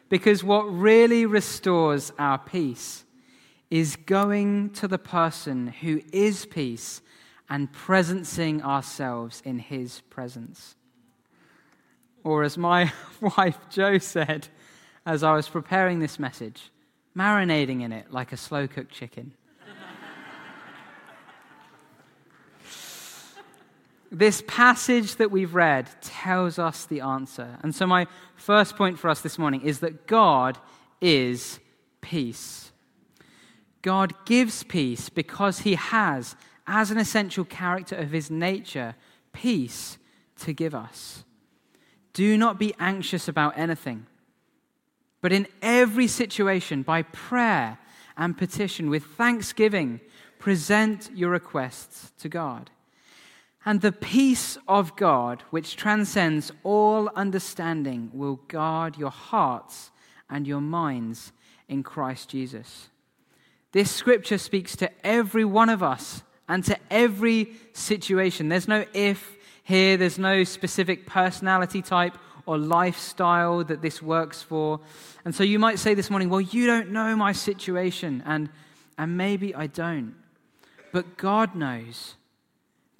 Because 0.08 0.42
what 0.42 0.64
really 0.64 1.24
restores 1.24 2.12
our 2.18 2.36
peace 2.36 3.04
is 3.70 3.94
going 3.94 4.70
to 4.70 4.88
the 4.88 4.98
person 4.98 5.68
who 5.68 6.02
is 6.12 6.44
peace 6.44 7.00
and 7.48 7.72
presencing 7.72 8.60
ourselves 8.60 9.40
in 9.44 9.60
his 9.60 10.00
presence. 10.10 10.74
Or, 12.24 12.42
as 12.42 12.58
my 12.58 12.92
wife 13.36 13.60
Jo 13.70 13.98
said 13.98 14.48
as 15.06 15.22
I 15.22 15.36
was 15.36 15.48
preparing 15.48 16.00
this 16.00 16.18
message, 16.18 16.72
marinating 17.16 17.82
in 17.82 17.92
it 17.92 18.10
like 18.10 18.32
a 18.32 18.36
slow 18.36 18.66
cooked 18.66 18.90
chicken. 18.90 19.34
This 24.12 24.44
passage 24.46 25.16
that 25.16 25.30
we've 25.30 25.54
read 25.54 25.88
tells 26.02 26.58
us 26.58 26.84
the 26.84 27.00
answer. 27.00 27.56
And 27.62 27.74
so, 27.74 27.86
my 27.86 28.06
first 28.36 28.76
point 28.76 28.98
for 28.98 29.08
us 29.08 29.22
this 29.22 29.38
morning 29.38 29.62
is 29.62 29.80
that 29.80 30.06
God 30.06 30.58
is 31.00 31.58
peace. 32.02 32.72
God 33.80 34.12
gives 34.26 34.62
peace 34.64 35.08
because 35.08 35.60
he 35.60 35.74
has, 35.76 36.36
as 36.66 36.90
an 36.90 36.98
essential 36.98 37.44
character 37.46 37.96
of 37.96 38.10
his 38.10 38.30
nature, 38.30 38.94
peace 39.32 39.96
to 40.40 40.52
give 40.52 40.74
us. 40.74 41.24
Do 42.12 42.36
not 42.36 42.58
be 42.58 42.74
anxious 42.78 43.28
about 43.28 43.56
anything, 43.56 44.06
but 45.22 45.32
in 45.32 45.48
every 45.62 46.06
situation, 46.06 46.82
by 46.82 47.02
prayer 47.02 47.78
and 48.18 48.36
petition, 48.36 48.90
with 48.90 49.04
thanksgiving, 49.04 50.00
present 50.38 51.10
your 51.14 51.30
requests 51.30 52.12
to 52.18 52.28
God. 52.28 52.70
And 53.64 53.80
the 53.80 53.92
peace 53.92 54.58
of 54.66 54.96
God, 54.96 55.42
which 55.50 55.76
transcends 55.76 56.50
all 56.64 57.08
understanding, 57.14 58.10
will 58.12 58.40
guard 58.48 58.96
your 58.96 59.10
hearts 59.10 59.90
and 60.28 60.46
your 60.46 60.60
minds 60.60 61.32
in 61.68 61.82
Christ 61.82 62.28
Jesus. 62.28 62.88
This 63.70 63.90
scripture 63.90 64.38
speaks 64.38 64.76
to 64.76 64.90
every 65.06 65.44
one 65.44 65.68
of 65.68 65.82
us 65.82 66.22
and 66.48 66.64
to 66.64 66.76
every 66.90 67.52
situation. 67.72 68.48
There's 68.48 68.68
no 68.68 68.84
if 68.92 69.36
here, 69.62 69.96
there's 69.96 70.18
no 70.18 70.44
specific 70.44 71.06
personality 71.06 71.82
type 71.82 72.18
or 72.46 72.58
lifestyle 72.58 73.62
that 73.64 73.80
this 73.80 74.02
works 74.02 74.42
for. 74.42 74.80
And 75.24 75.34
so 75.34 75.44
you 75.44 75.58
might 75.58 75.78
say 75.78 75.94
this 75.94 76.10
morning, 76.10 76.28
well, 76.28 76.40
you 76.40 76.66
don't 76.66 76.90
know 76.90 77.14
my 77.14 77.32
situation, 77.32 78.22
and, 78.26 78.48
and 78.98 79.16
maybe 79.16 79.54
I 79.54 79.68
don't. 79.68 80.16
But 80.92 81.16
God 81.16 81.54
knows 81.54 82.16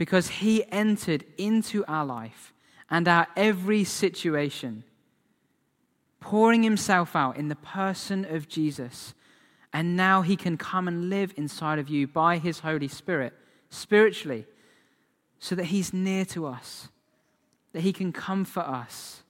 because 0.02 0.28
He 0.28 0.64
entered 0.72 1.24
into 1.38 1.84
our 1.86 2.04
life 2.04 2.52
and 2.90 3.06
our 3.06 3.28
every 3.36 3.84
situation, 3.84 4.82
pouring 6.18 6.64
Himself 6.64 7.14
out 7.14 7.36
in 7.36 7.46
the 7.46 7.56
person 7.56 8.24
of 8.24 8.48
Jesus 8.48 9.14
and 9.72 9.96
now 9.96 10.22
he 10.22 10.36
can 10.36 10.56
come 10.56 10.86
and 10.86 11.08
live 11.08 11.32
inside 11.36 11.78
of 11.78 11.88
you 11.88 12.06
by 12.06 12.38
his 12.38 12.60
Holy 12.60 12.88
Spirit, 12.88 13.32
spiritually, 13.70 14.46
so 15.38 15.54
that 15.54 15.66
he's 15.66 15.92
near 15.92 16.24
to 16.26 16.46
us, 16.46 16.88
that 17.72 17.80
he 17.80 17.92
can 17.92 18.12
comfort 18.12 18.66
us, 18.66 19.22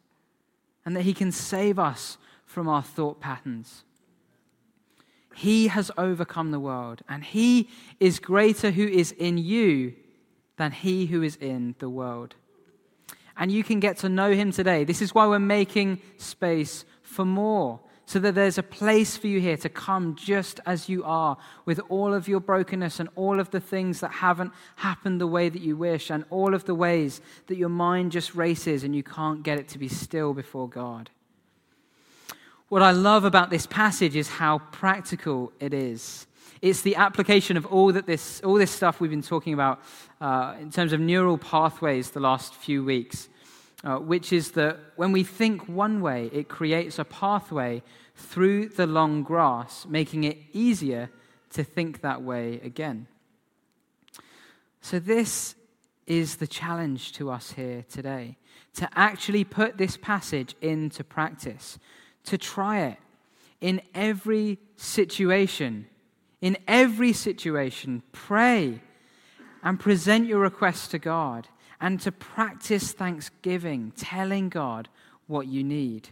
and 0.84 0.96
that 0.96 1.02
he 1.02 1.14
can 1.14 1.30
save 1.30 1.78
us 1.78 2.18
from 2.44 2.68
our 2.68 2.82
thought 2.82 3.20
patterns. 3.20 3.84
He 5.34 5.68
has 5.68 5.90
overcome 5.96 6.50
the 6.50 6.60
world, 6.60 7.02
and 7.08 7.22
he 7.22 7.70
is 8.00 8.18
greater 8.18 8.72
who 8.72 8.86
is 8.86 9.12
in 9.12 9.38
you 9.38 9.94
than 10.62 10.70
he 10.70 11.06
who 11.06 11.22
is 11.24 11.34
in 11.36 11.74
the 11.80 11.90
world. 11.90 12.36
And 13.36 13.50
you 13.50 13.64
can 13.64 13.80
get 13.80 13.96
to 13.98 14.08
know 14.08 14.32
him 14.32 14.52
today. 14.52 14.84
This 14.84 15.02
is 15.02 15.12
why 15.12 15.26
we're 15.26 15.40
making 15.40 16.00
space 16.18 16.84
for 17.02 17.24
more 17.24 17.80
so 18.06 18.20
that 18.20 18.36
there's 18.36 18.58
a 18.58 18.62
place 18.62 19.16
for 19.16 19.26
you 19.26 19.40
here 19.40 19.56
to 19.56 19.68
come 19.68 20.14
just 20.14 20.60
as 20.64 20.88
you 20.88 21.02
are, 21.02 21.36
with 21.64 21.80
all 21.88 22.14
of 22.14 22.28
your 22.28 22.40
brokenness 22.40 23.00
and 23.00 23.08
all 23.16 23.40
of 23.40 23.50
the 23.50 23.60
things 23.60 24.00
that 24.00 24.12
haven't 24.12 24.52
happened 24.76 25.20
the 25.20 25.26
way 25.26 25.48
that 25.48 25.62
you 25.62 25.76
wish, 25.76 26.10
and 26.10 26.24
all 26.30 26.54
of 26.54 26.64
the 26.64 26.74
ways 26.74 27.20
that 27.48 27.56
your 27.56 27.68
mind 27.68 28.12
just 28.12 28.34
races 28.34 28.84
and 28.84 28.94
you 28.94 29.02
can't 29.02 29.42
get 29.42 29.58
it 29.58 29.66
to 29.68 29.78
be 29.78 29.88
still 29.88 30.32
before 30.32 30.68
God. 30.68 31.10
What 32.68 32.82
I 32.82 32.92
love 32.92 33.24
about 33.24 33.50
this 33.50 33.66
passage 33.66 34.14
is 34.14 34.28
how 34.28 34.58
practical 34.58 35.52
it 35.58 35.74
is. 35.74 36.26
It's 36.60 36.82
the 36.82 36.96
application 36.96 37.56
of 37.56 37.66
all, 37.66 37.92
that 37.92 38.06
this, 38.06 38.40
all 38.42 38.54
this 38.54 38.70
stuff 38.70 39.00
we've 39.00 39.10
been 39.10 39.22
talking 39.22 39.54
about 39.54 39.80
uh, 40.20 40.54
in 40.60 40.70
terms 40.70 40.92
of 40.92 41.00
neural 41.00 41.38
pathways 41.38 42.10
the 42.10 42.20
last 42.20 42.54
few 42.54 42.84
weeks 42.84 43.28
uh, 43.84 43.96
which 43.96 44.32
is 44.32 44.52
that 44.52 44.78
when 44.96 45.12
we 45.12 45.24
think 45.24 45.68
one 45.68 46.00
way, 46.00 46.30
it 46.32 46.48
creates 46.48 46.98
a 46.98 47.04
pathway 47.04 47.82
through 48.14 48.68
the 48.68 48.86
long 48.86 49.22
grass, 49.22 49.86
making 49.88 50.24
it 50.24 50.38
easier 50.52 51.10
to 51.50 51.64
think 51.64 52.00
that 52.00 52.22
way 52.22 52.60
again. 52.62 53.06
So, 54.80 54.98
this 54.98 55.54
is 56.06 56.36
the 56.36 56.46
challenge 56.46 57.12
to 57.12 57.30
us 57.30 57.52
here 57.52 57.84
today 57.90 58.36
to 58.74 58.88
actually 58.94 59.44
put 59.44 59.78
this 59.78 59.96
passage 59.96 60.54
into 60.60 61.04
practice, 61.04 61.78
to 62.24 62.38
try 62.38 62.80
it 62.80 62.98
in 63.60 63.80
every 63.94 64.58
situation. 64.76 65.86
In 66.42 66.58
every 66.66 67.12
situation, 67.12 68.02
pray 68.12 68.80
and 69.62 69.78
present 69.80 70.26
your 70.26 70.40
requests 70.40 70.88
to 70.88 70.98
God 70.98 71.48
and 71.80 72.00
to 72.00 72.12
practice 72.12 72.92
thanksgiving, 72.92 73.92
telling 73.96 74.48
God 74.48 74.88
what 75.28 75.46
you 75.46 75.62
need. 75.62 76.08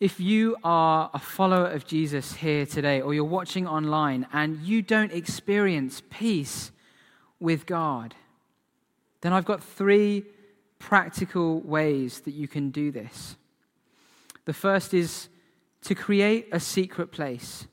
If 0.00 0.20
you 0.20 0.56
are 0.64 1.10
a 1.14 1.18
follower 1.18 1.66
of 1.66 1.86
Jesus 1.86 2.34
here 2.34 2.66
today, 2.66 3.00
or 3.00 3.14
you're 3.14 3.24
watching 3.24 3.66
online 3.66 4.26
and 4.32 4.60
you 4.60 4.82
don't 4.82 5.12
experience 5.12 6.02
peace 6.10 6.70
with 7.38 7.66
God, 7.66 8.14
then 9.20 9.32
I've 9.32 9.44
got 9.44 9.62
three 9.62 10.24
practical 10.78 11.60
ways 11.60 12.20
that 12.20 12.32
you 12.32 12.48
can 12.48 12.70
do 12.70 12.90
this. 12.90 13.36
The 14.44 14.52
first 14.52 14.94
is 14.94 15.28
to 15.82 15.94
create 15.94 16.48
a 16.52 16.60
secret 16.60 17.10
place, 17.10 17.66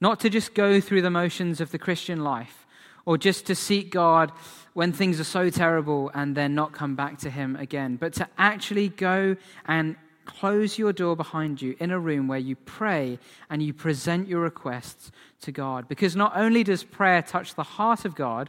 not 0.00 0.20
to 0.20 0.30
just 0.30 0.54
go 0.54 0.80
through 0.80 1.02
the 1.02 1.10
motions 1.10 1.60
of 1.60 1.70
the 1.70 1.78
Christian 1.78 2.24
life, 2.24 2.66
or 3.04 3.18
just 3.18 3.46
to 3.46 3.54
seek 3.54 3.90
God 3.90 4.32
when 4.72 4.92
things 4.92 5.18
are 5.20 5.24
so 5.24 5.50
terrible 5.50 6.10
and 6.14 6.36
then 6.36 6.54
not 6.54 6.72
come 6.72 6.94
back 6.94 7.18
to 7.18 7.30
Him 7.30 7.56
again, 7.56 7.96
but 7.96 8.12
to 8.14 8.28
actually 8.38 8.88
go 8.88 9.36
and 9.66 9.96
close 10.24 10.78
your 10.78 10.92
door 10.92 11.16
behind 11.16 11.60
you 11.60 11.74
in 11.80 11.90
a 11.90 11.98
room 11.98 12.28
where 12.28 12.38
you 12.38 12.54
pray 12.54 13.18
and 13.48 13.62
you 13.62 13.72
present 13.72 14.28
your 14.28 14.40
requests 14.40 15.10
to 15.40 15.50
God. 15.50 15.88
Because 15.88 16.14
not 16.14 16.36
only 16.36 16.62
does 16.62 16.84
prayer 16.84 17.20
touch 17.20 17.54
the 17.54 17.62
heart 17.62 18.04
of 18.04 18.14
God, 18.14 18.48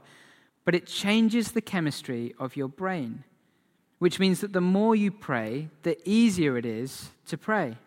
but 0.63 0.75
it 0.75 0.85
changes 0.85 1.51
the 1.51 1.61
chemistry 1.61 2.35
of 2.37 2.55
your 2.55 2.67
brain, 2.67 3.23
which 3.97 4.19
means 4.19 4.41
that 4.41 4.53
the 4.53 4.61
more 4.61 4.95
you 4.95 5.11
pray, 5.11 5.69
the 5.81 5.97
easier 6.07 6.55
it 6.55 6.65
is 6.65 7.09
to 7.25 7.37
pray. 7.37 7.77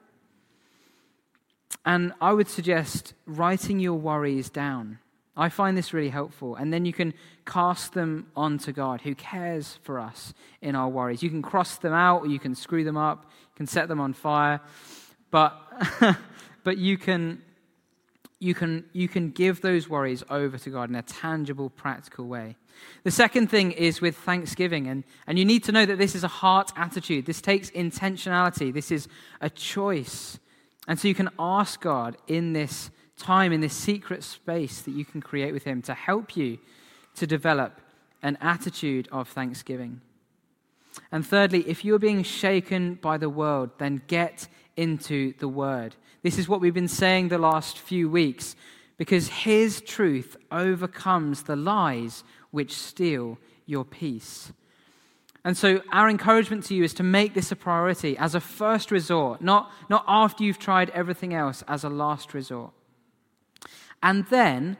And 1.84 2.12
I 2.20 2.32
would 2.32 2.48
suggest 2.48 3.14
writing 3.26 3.80
your 3.80 3.94
worries 3.94 4.50
down 4.50 4.98
I 5.36 5.48
find 5.48 5.76
this 5.76 5.92
really 5.92 6.10
helpful. 6.10 6.54
And 6.54 6.72
then 6.72 6.84
you 6.84 6.92
can 6.92 7.12
cast 7.44 7.92
them 7.92 8.28
onto 8.36 8.72
God 8.72 9.00
who 9.00 9.14
cares 9.14 9.78
for 9.82 9.98
us 9.98 10.32
in 10.62 10.76
our 10.76 10.88
worries. 10.88 11.22
You 11.22 11.30
can 11.30 11.42
cross 11.42 11.76
them 11.76 11.92
out 11.92 12.22
or 12.22 12.26
you 12.26 12.38
can 12.38 12.54
screw 12.54 12.84
them 12.84 12.96
up, 12.96 13.24
you 13.24 13.56
can 13.56 13.66
set 13.66 13.88
them 13.88 14.00
on 14.00 14.12
fire. 14.12 14.60
But, 15.30 15.58
but 16.64 16.78
you, 16.78 16.96
can, 16.96 17.42
you, 18.38 18.54
can, 18.54 18.84
you 18.92 19.08
can 19.08 19.30
give 19.30 19.60
those 19.60 19.88
worries 19.88 20.22
over 20.30 20.56
to 20.56 20.70
God 20.70 20.88
in 20.88 20.94
a 20.94 21.02
tangible, 21.02 21.68
practical 21.70 22.26
way. 22.26 22.54
The 23.02 23.10
second 23.10 23.48
thing 23.50 23.72
is 23.72 24.00
with 24.00 24.16
thanksgiving. 24.16 24.86
And, 24.86 25.02
and 25.26 25.36
you 25.36 25.44
need 25.44 25.64
to 25.64 25.72
know 25.72 25.84
that 25.84 25.98
this 25.98 26.14
is 26.14 26.22
a 26.22 26.28
heart 26.28 26.70
attitude. 26.76 27.26
This 27.26 27.40
takes 27.40 27.70
intentionality. 27.72 28.72
This 28.72 28.92
is 28.92 29.08
a 29.40 29.50
choice. 29.50 30.38
And 30.86 30.98
so 30.98 31.08
you 31.08 31.14
can 31.14 31.30
ask 31.38 31.80
God 31.80 32.16
in 32.26 32.52
this 32.52 32.90
time 33.16 33.52
in 33.52 33.60
this 33.60 33.74
secret 33.74 34.24
space 34.24 34.80
that 34.82 34.90
you 34.90 35.04
can 35.04 35.20
create 35.20 35.52
with 35.52 35.64
Him 35.64 35.82
to 35.82 35.94
help 35.94 36.36
you 36.36 36.58
to 37.16 37.26
develop 37.26 37.80
an 38.22 38.36
attitude 38.40 39.08
of 39.12 39.28
thanksgiving. 39.28 40.00
And 41.12 41.26
thirdly, 41.26 41.68
if 41.68 41.84
you're 41.84 41.98
being 41.98 42.22
shaken 42.22 42.94
by 42.94 43.18
the 43.18 43.28
world, 43.28 43.70
then 43.78 44.02
get 44.06 44.48
into 44.76 45.34
the 45.38 45.48
Word. 45.48 45.94
This 46.22 46.38
is 46.38 46.48
what 46.48 46.60
we've 46.60 46.74
been 46.74 46.88
saying 46.88 47.28
the 47.28 47.38
last 47.38 47.78
few 47.78 48.08
weeks, 48.08 48.56
because 48.96 49.28
His 49.28 49.80
truth 49.80 50.36
overcomes 50.50 51.42
the 51.42 51.56
lies 51.56 52.24
which 52.50 52.72
steal 52.72 53.38
your 53.66 53.84
peace. 53.84 54.52
And 55.44 55.56
so, 55.58 55.82
our 55.92 56.08
encouragement 56.08 56.64
to 56.64 56.74
you 56.74 56.84
is 56.84 56.94
to 56.94 57.02
make 57.02 57.34
this 57.34 57.52
a 57.52 57.56
priority 57.56 58.16
as 58.16 58.34
a 58.34 58.40
first 58.40 58.90
resort, 58.90 59.42
not, 59.42 59.70
not 59.90 60.04
after 60.08 60.42
you've 60.42 60.58
tried 60.58 60.88
everything 60.90 61.34
else, 61.34 61.62
as 61.68 61.84
a 61.84 61.90
last 61.90 62.32
resort. 62.32 62.72
And 64.02 64.26
then 64.28 64.78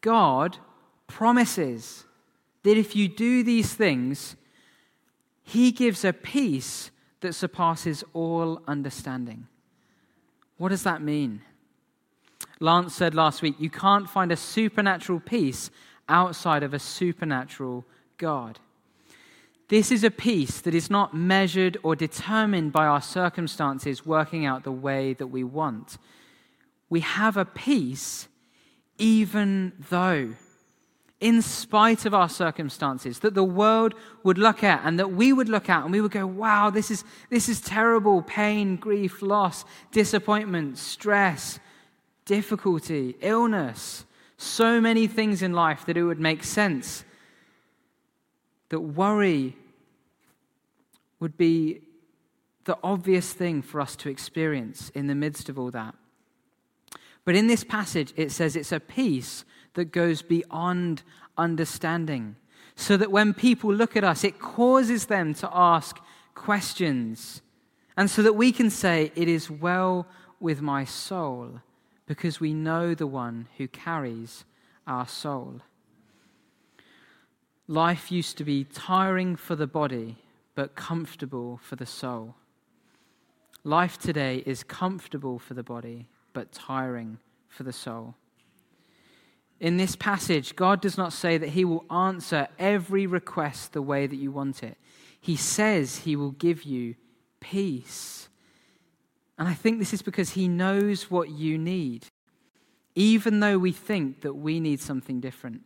God 0.00 0.58
promises 1.08 2.04
that 2.62 2.76
if 2.76 2.94
you 2.94 3.08
do 3.08 3.42
these 3.42 3.74
things, 3.74 4.36
He 5.42 5.72
gives 5.72 6.04
a 6.04 6.12
peace 6.12 6.92
that 7.20 7.34
surpasses 7.34 8.04
all 8.12 8.62
understanding. 8.68 9.48
What 10.58 10.68
does 10.68 10.84
that 10.84 11.02
mean? 11.02 11.42
Lance 12.60 12.94
said 12.94 13.14
last 13.14 13.42
week, 13.42 13.56
you 13.58 13.70
can't 13.70 14.08
find 14.08 14.30
a 14.30 14.36
supernatural 14.36 15.20
peace 15.20 15.70
outside 16.08 16.62
of 16.62 16.72
a 16.72 16.78
supernatural 16.78 17.84
God. 18.16 18.60
This 19.74 19.90
is 19.90 20.04
a 20.04 20.10
peace 20.12 20.60
that 20.60 20.72
is 20.72 20.88
not 20.88 21.14
measured 21.14 21.78
or 21.82 21.96
determined 21.96 22.70
by 22.70 22.86
our 22.86 23.02
circumstances 23.02 24.06
working 24.06 24.46
out 24.46 24.62
the 24.62 24.70
way 24.70 25.14
that 25.14 25.26
we 25.26 25.42
want. 25.42 25.98
We 26.88 27.00
have 27.00 27.36
a 27.36 27.44
peace 27.44 28.28
even 28.98 29.72
though, 29.90 30.34
in 31.18 31.42
spite 31.42 32.06
of 32.06 32.14
our 32.14 32.28
circumstances, 32.28 33.18
that 33.18 33.34
the 33.34 33.42
world 33.42 33.94
would 34.22 34.38
look 34.38 34.62
at 34.62 34.80
and 34.84 34.96
that 35.00 35.10
we 35.10 35.32
would 35.32 35.48
look 35.48 35.68
at 35.68 35.82
and 35.82 35.90
we 35.90 36.00
would 36.00 36.12
go, 36.12 36.24
wow, 36.24 36.70
this 36.70 36.88
is, 36.92 37.02
this 37.28 37.48
is 37.48 37.60
terrible 37.60 38.22
pain, 38.22 38.76
grief, 38.76 39.22
loss, 39.22 39.64
disappointment, 39.90 40.78
stress, 40.78 41.58
difficulty, 42.26 43.16
illness, 43.20 44.04
so 44.36 44.80
many 44.80 45.08
things 45.08 45.42
in 45.42 45.52
life 45.52 45.84
that 45.86 45.96
it 45.96 46.04
would 46.04 46.20
make 46.20 46.44
sense 46.44 47.02
that 48.68 48.78
worry 48.78 49.56
would 51.20 51.36
be 51.36 51.80
the 52.64 52.78
obvious 52.82 53.32
thing 53.32 53.62
for 53.62 53.80
us 53.80 53.96
to 53.96 54.08
experience 54.08 54.90
in 54.90 55.06
the 55.06 55.14
midst 55.14 55.48
of 55.48 55.58
all 55.58 55.70
that. 55.70 55.94
But 57.24 57.36
in 57.36 57.46
this 57.46 57.64
passage, 57.64 58.12
it 58.16 58.30
says 58.30 58.56
it's 58.56 58.72
a 58.72 58.80
peace 58.80 59.44
that 59.74 59.92
goes 59.92 60.22
beyond 60.22 61.02
understanding. 61.36 62.36
So 62.76 62.96
that 62.96 63.12
when 63.12 63.34
people 63.34 63.72
look 63.72 63.96
at 63.96 64.04
us, 64.04 64.24
it 64.24 64.38
causes 64.38 65.06
them 65.06 65.34
to 65.34 65.48
ask 65.52 66.00
questions. 66.34 67.40
And 67.96 68.10
so 68.10 68.22
that 68.22 68.34
we 68.34 68.52
can 68.52 68.70
say, 68.70 69.12
It 69.14 69.28
is 69.28 69.50
well 69.50 70.06
with 70.40 70.60
my 70.60 70.84
soul, 70.84 71.60
because 72.06 72.40
we 72.40 72.52
know 72.52 72.94
the 72.94 73.06
one 73.06 73.48
who 73.56 73.68
carries 73.68 74.44
our 74.86 75.06
soul. 75.06 75.60
Life 77.66 78.12
used 78.12 78.36
to 78.38 78.44
be 78.44 78.64
tiring 78.64 79.36
for 79.36 79.56
the 79.56 79.66
body, 79.66 80.18
but 80.54 80.74
comfortable 80.74 81.58
for 81.62 81.76
the 81.76 81.86
soul. 81.86 82.36
Life 83.64 83.98
today 83.98 84.42
is 84.44 84.62
comfortable 84.62 85.38
for 85.38 85.54
the 85.54 85.62
body, 85.62 86.08
but 86.32 86.52
tiring 86.52 87.18
for 87.48 87.62
the 87.62 87.72
soul. 87.72 88.14
In 89.60 89.76
this 89.76 89.96
passage, 89.96 90.56
God 90.56 90.80
does 90.80 90.98
not 90.98 91.12
say 91.12 91.38
that 91.38 91.50
He 91.50 91.64
will 91.64 91.84
answer 91.90 92.48
every 92.58 93.06
request 93.06 93.72
the 93.72 93.82
way 93.82 94.06
that 94.06 94.16
you 94.16 94.30
want 94.30 94.62
it. 94.62 94.76
He 95.20 95.36
says 95.36 95.98
He 96.00 96.16
will 96.16 96.32
give 96.32 96.64
you 96.64 96.96
peace. 97.40 98.28
And 99.38 99.48
I 99.48 99.54
think 99.54 99.78
this 99.78 99.94
is 99.94 100.02
because 100.02 100.30
He 100.30 100.48
knows 100.48 101.10
what 101.10 101.30
you 101.30 101.56
need, 101.56 102.08
even 102.94 103.40
though 103.40 103.58
we 103.58 103.72
think 103.72 104.20
that 104.20 104.34
we 104.34 104.60
need 104.60 104.80
something 104.80 105.20
different. 105.20 105.62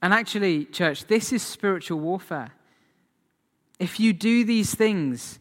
And 0.00 0.14
actually, 0.14 0.66
church, 0.66 1.06
this 1.06 1.32
is 1.32 1.42
spiritual 1.42 1.98
warfare. 1.98 2.52
If 3.80 3.98
you 3.98 4.12
do 4.12 4.44
these 4.44 4.74
things, 4.74 5.40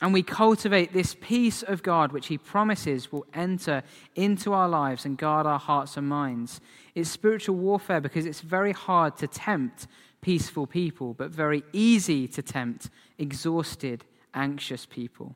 and 0.00 0.14
we 0.14 0.22
cultivate 0.22 0.92
this 0.92 1.14
peace 1.20 1.62
of 1.62 1.82
God, 1.82 2.12
which 2.12 2.28
He 2.28 2.38
promises 2.38 3.12
will 3.12 3.26
enter 3.34 3.82
into 4.14 4.54
our 4.54 4.68
lives 4.68 5.04
and 5.04 5.18
guard 5.18 5.46
our 5.46 5.58
hearts 5.58 5.96
and 5.96 6.08
minds. 6.08 6.60
It's 6.94 7.10
spiritual 7.10 7.56
warfare 7.56 8.00
because 8.00 8.24
it's 8.24 8.40
very 8.40 8.72
hard 8.72 9.16
to 9.18 9.28
tempt 9.28 9.86
peaceful 10.22 10.66
people, 10.66 11.12
but 11.12 11.30
very 11.30 11.62
easy 11.72 12.26
to 12.28 12.40
tempt 12.40 12.88
exhausted, 13.18 14.04
anxious 14.32 14.86
people. 14.86 15.34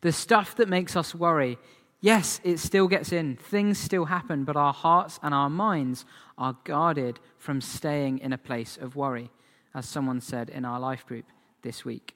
The 0.00 0.12
stuff 0.12 0.56
that 0.56 0.68
makes 0.68 0.96
us 0.96 1.14
worry, 1.14 1.58
yes, 2.00 2.40
it 2.44 2.58
still 2.58 2.86
gets 2.86 3.12
in, 3.12 3.36
things 3.36 3.76
still 3.76 4.06
happen, 4.06 4.44
but 4.44 4.56
our 4.56 4.72
hearts 4.72 5.18
and 5.22 5.34
our 5.34 5.50
minds 5.50 6.04
are 6.38 6.56
guarded 6.64 7.18
from 7.38 7.60
staying 7.60 8.20
in 8.20 8.32
a 8.32 8.38
place 8.38 8.78
of 8.80 8.96
worry, 8.96 9.30
as 9.76 9.86
someone 9.86 10.20
said 10.20 10.48
in 10.48 10.64
our 10.64 10.80
life 10.80 11.06
group 11.06 11.26
this 11.62 11.84
week. 11.84 12.14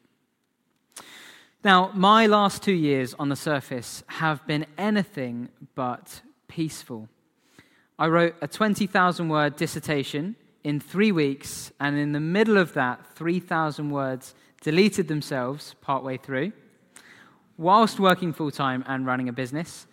Now, 1.62 1.92
my 1.94 2.26
last 2.26 2.62
two 2.62 2.72
years 2.72 3.14
on 3.18 3.28
the 3.28 3.36
surface 3.36 4.02
have 4.06 4.44
been 4.46 4.64
anything 4.78 5.50
but 5.74 6.22
peaceful. 6.48 7.08
I 7.98 8.06
wrote 8.08 8.34
a 8.40 8.48
20,000 8.48 9.28
word 9.28 9.56
dissertation 9.56 10.36
in 10.64 10.80
three 10.80 11.12
weeks, 11.12 11.70
and 11.78 11.98
in 11.98 12.12
the 12.12 12.20
middle 12.20 12.56
of 12.56 12.72
that, 12.72 13.06
3,000 13.14 13.90
words 13.90 14.34
deleted 14.62 15.08
themselves 15.08 15.74
partway 15.82 16.16
through, 16.16 16.52
whilst 17.58 18.00
working 18.00 18.32
full 18.32 18.50
time 18.50 18.82
and 18.86 19.04
running 19.04 19.28
a 19.28 19.34
business. 19.34 19.86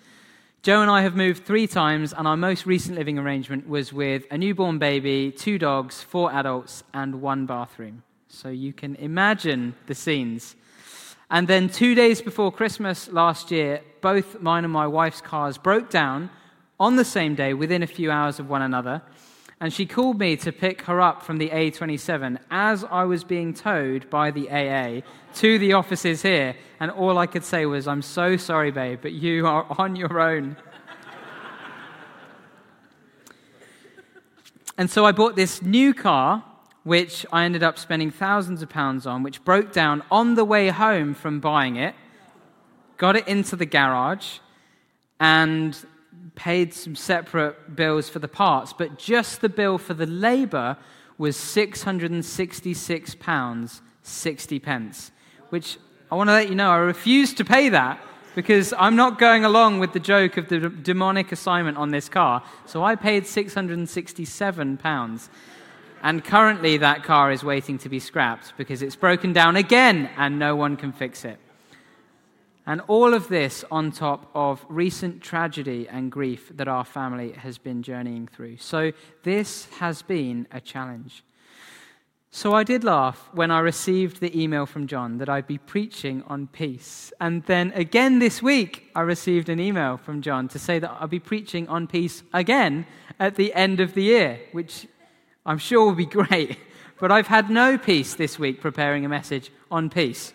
Jo 0.64 0.82
and 0.82 0.92
I 0.92 1.04
have 1.04 1.16
moved 1.16 1.46
three 1.46 1.68
times, 1.68 2.14
and 2.14 2.28
our 2.28 2.36
most 2.36 2.66
recent 2.66 2.98
living 2.98 3.18
arrangement 3.18 3.70
was 3.70 3.94
with 3.94 4.26
a 4.32 4.38
newborn 4.38 4.80
baby, 4.80 5.32
two 5.32 5.58
dogs, 5.58 6.02
four 6.02 6.32
adults, 6.34 6.84
and 6.94 7.22
one 7.22 7.46
bathroom. 7.46 8.04
So 8.28 8.50
you 8.50 8.74
can 8.74 8.96
imagine 8.96 9.76
the 9.86 9.96
scenes. 9.96 10.56
And 11.30 11.48
then 11.48 11.70
two 11.70 11.96
days 11.96 12.22
before 12.22 12.52
Christmas 12.52 13.08
last 13.10 13.52
year, 13.52 13.82
both 14.02 14.42
mine 14.42 14.64
and 14.64 14.74
my 14.74 14.88
wife's 14.88 15.22
cars 15.22 15.58
broke 15.58 15.90
down 15.90 16.30
on 16.80 16.96
the 16.96 17.06
same 17.06 17.36
day 17.36 17.54
within 17.54 17.84
a 17.84 17.88
few 17.88 18.12
hours 18.12 18.40
of 18.40 18.50
one 18.50 18.62
another. 18.62 19.02
And 19.60 19.74
she 19.74 19.86
called 19.88 20.20
me 20.20 20.38
to 20.38 20.52
pick 20.52 20.84
her 20.84 21.02
up 21.02 21.24
from 21.24 21.40
the 21.40 21.50
A27 21.50 22.38
as 22.52 22.84
I 22.84 23.06
was 23.06 23.24
being 23.24 23.54
towed 23.54 24.10
by 24.10 24.30
the 24.30 24.50
AA 24.50 25.02
to 25.36 25.58
the 25.58 25.74
offices 25.74 26.22
here. 26.22 26.56
And 26.80 26.92
all 26.92 27.18
I 27.18 27.26
could 27.26 27.44
say 27.44 27.66
was, 27.66 27.88
I'm 27.88 28.04
so 28.04 28.38
sorry, 28.38 28.70
babe, 28.70 29.00
but 29.02 29.14
you 29.14 29.48
are 29.48 29.66
on 29.80 29.96
your 29.96 30.20
own. 30.20 30.58
and 34.78 34.90
so 34.90 35.06
I 35.06 35.12
bought 35.12 35.36
this 35.36 35.62
new 35.62 35.94
car 35.94 36.44
which 36.88 37.26
I 37.34 37.44
ended 37.44 37.64
up 37.64 37.78
spending 37.78 38.12
thousands 38.12 38.62
of 38.62 38.70
pounds 38.70 39.06
on, 39.06 39.22
which 39.22 39.44
broke 39.44 39.74
down 39.74 40.02
on 40.10 40.36
the 40.36 40.46
way 40.46 40.70
home 40.70 41.14
from 41.14 41.42
buying 41.42 41.76
it, 41.76 41.94
got 42.96 43.18
it 43.18 43.28
into 43.28 43.58
the 43.58 43.66
garage, 43.66 44.38
and 45.20 45.78
paid 46.38 46.74
some 46.74 46.96
separate 46.96 47.76
bills 47.76 48.08
for 48.08 48.20
the 48.20 48.30
parts. 48.30 48.72
But 48.72 48.98
just 48.98 49.42
the 49.42 49.50
bill 49.50 49.78
for 49.78 49.94
the 49.94 50.06
labour 50.06 50.78
was 51.18 51.36
£666, 51.36 53.82
60 54.04 54.60
pence, 54.60 55.12
which 55.50 55.78
I 56.10 56.16
want 56.16 56.30
to 56.30 56.34
let 56.34 56.48
you 56.48 56.56
know 56.56 56.70
I 56.70 56.78
refuse 56.78 57.34
to 57.34 57.44
pay 57.44 57.68
that 57.70 58.00
because 58.36 58.74
I'm 58.78 58.96
not 58.96 59.20
going 59.20 59.44
along 59.44 59.80
with 59.80 59.92
the 59.94 60.00
joke 60.00 60.38
of 60.38 60.48
the 60.48 60.70
demonic 60.70 61.32
assignment 61.32 61.78
on 61.78 61.90
this 61.90 62.08
car. 62.08 62.44
So 62.68 62.84
I 62.84 62.96
paid 62.96 63.24
£667. 63.24 65.30
And 66.04 66.24
currently, 66.24 66.78
that 66.78 67.04
car 67.04 67.32
is 67.32 67.44
waiting 67.44 67.80
to 67.80 67.90
be 67.90 68.00
scrapped 68.00 68.54
because 68.56 68.84
it's 68.84 68.96
broken 68.96 69.34
down 69.34 69.56
again 69.56 70.12
and 70.16 70.38
no 70.38 70.56
one 70.56 70.78
can 70.78 70.94
fix 70.94 71.26
it. 71.26 71.40
And 72.68 72.82
all 72.88 73.14
of 73.14 73.30
this 73.30 73.64
on 73.72 73.94
top 73.94 74.30
of 74.36 74.66
recent 74.68 75.22
tragedy 75.22 75.88
and 75.88 76.12
grief 76.12 76.52
that 76.54 76.68
our 76.68 76.84
family 76.84 77.32
has 77.32 77.58
been 77.58 77.82
journeying 77.82 78.28
through. 78.28 78.58
So, 78.58 78.92
this 79.24 79.68
has 79.80 80.02
been 80.02 80.48
a 80.52 80.60
challenge. 80.60 81.24
So, 82.30 82.54
I 82.54 82.66
did 82.66 82.84
laugh 82.84 83.30
when 83.32 83.52
I 83.52 83.60
received 83.60 84.20
the 84.20 84.38
email 84.38 84.66
from 84.66 84.86
John 84.86 85.18
that 85.20 85.30
I'd 85.30 85.48
be 85.48 85.58
preaching 85.58 86.24
on 86.28 86.48
peace. 86.48 87.14
And 87.22 87.42
then 87.44 87.72
again 87.74 88.20
this 88.20 88.44
week, 88.44 88.92
I 88.94 89.00
received 89.00 89.48
an 89.48 89.62
email 89.62 89.96
from 89.96 90.22
John 90.22 90.50
to 90.50 90.60
say 90.60 90.78
that 90.78 90.92
I'll 91.00 91.08
be 91.08 91.20
preaching 91.20 91.70
on 91.70 91.88
peace 91.88 92.22
again 92.34 92.86
at 93.18 93.36
the 93.36 93.54
end 93.54 93.80
of 93.80 93.94
the 93.94 94.04
year, 94.04 94.42
which 94.52 94.88
I'm 95.46 95.58
sure 95.58 95.86
will 95.86 95.96
be 95.96 96.06
great. 96.20 96.58
But 97.00 97.14
I've 97.14 97.28
had 97.28 97.50
no 97.50 97.78
peace 97.78 98.16
this 98.16 98.38
week 98.38 98.60
preparing 98.60 99.06
a 99.06 99.10
message 99.10 99.52
on 99.72 99.90
peace. 99.90 100.34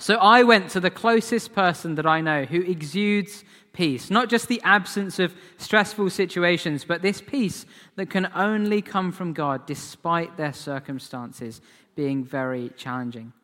So 0.00 0.16
I 0.16 0.44
went 0.44 0.70
to 0.70 0.80
the 0.80 0.90
closest 0.90 1.52
person 1.52 1.96
that 1.96 2.06
I 2.06 2.22
know 2.22 2.46
who 2.46 2.62
exudes 2.62 3.44
peace, 3.74 4.08
not 4.08 4.30
just 4.30 4.48
the 4.48 4.62
absence 4.62 5.18
of 5.18 5.34
stressful 5.58 6.08
situations, 6.08 6.84
but 6.84 7.02
this 7.02 7.20
peace 7.20 7.66
that 7.96 8.08
can 8.08 8.30
only 8.34 8.80
come 8.80 9.12
from 9.12 9.34
God 9.34 9.66
despite 9.66 10.38
their 10.38 10.54
circumstances 10.54 11.60
being 11.96 12.24
very 12.24 12.70
challenging. 12.78 13.34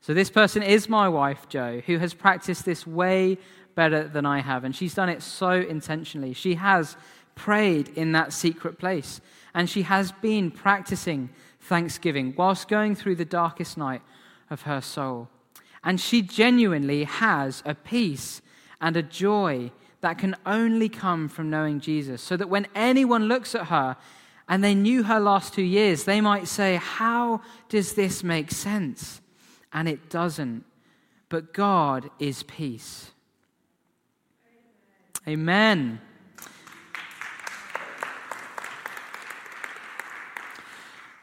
So 0.00 0.14
this 0.14 0.30
person 0.30 0.62
is 0.62 0.88
my 0.88 1.10
wife, 1.10 1.46
Jo, 1.50 1.82
who 1.84 1.98
has 1.98 2.14
practiced 2.14 2.64
this 2.64 2.86
way 2.86 3.36
better 3.74 4.08
than 4.08 4.24
I 4.24 4.40
have, 4.40 4.64
and 4.64 4.74
she's 4.74 4.94
done 4.94 5.10
it 5.10 5.22
so 5.22 5.50
intentionally. 5.50 6.32
She 6.32 6.54
has 6.54 6.96
prayed 7.34 7.88
in 7.96 8.12
that 8.12 8.32
secret 8.32 8.78
place. 8.78 9.20
And 9.54 9.68
she 9.68 9.82
has 9.82 10.10
been 10.12 10.50
practicing 10.50 11.28
thanksgiving 11.60 12.32
whilst 12.34 12.66
going 12.66 12.94
through 12.94 13.16
the 13.16 13.26
darkest 13.26 13.76
night 13.76 14.00
of 14.48 14.62
her 14.62 14.80
soul. 14.80 15.28
And 15.84 16.00
she 16.00 16.22
genuinely 16.22 17.04
has 17.04 17.62
a 17.64 17.74
peace 17.74 18.42
and 18.80 18.96
a 18.96 19.02
joy 19.02 19.70
that 20.00 20.18
can 20.18 20.36
only 20.46 20.88
come 20.88 21.28
from 21.28 21.50
knowing 21.50 21.80
Jesus, 21.80 22.22
so 22.22 22.36
that 22.36 22.48
when 22.48 22.66
anyone 22.74 23.26
looks 23.26 23.54
at 23.54 23.66
her 23.66 23.96
and 24.48 24.62
they 24.62 24.74
knew 24.74 25.02
her 25.02 25.18
last 25.18 25.54
two 25.54 25.62
years, 25.62 26.04
they 26.04 26.20
might 26.20 26.46
say, 26.46 26.76
How 26.76 27.40
does 27.68 27.94
this 27.94 28.22
make 28.22 28.50
sense? 28.50 29.20
And 29.72 29.88
it 29.88 30.08
doesn't. 30.08 30.64
But 31.28 31.52
God 31.52 32.10
is 32.18 32.42
peace. 32.44 33.10
Amen. 35.26 36.00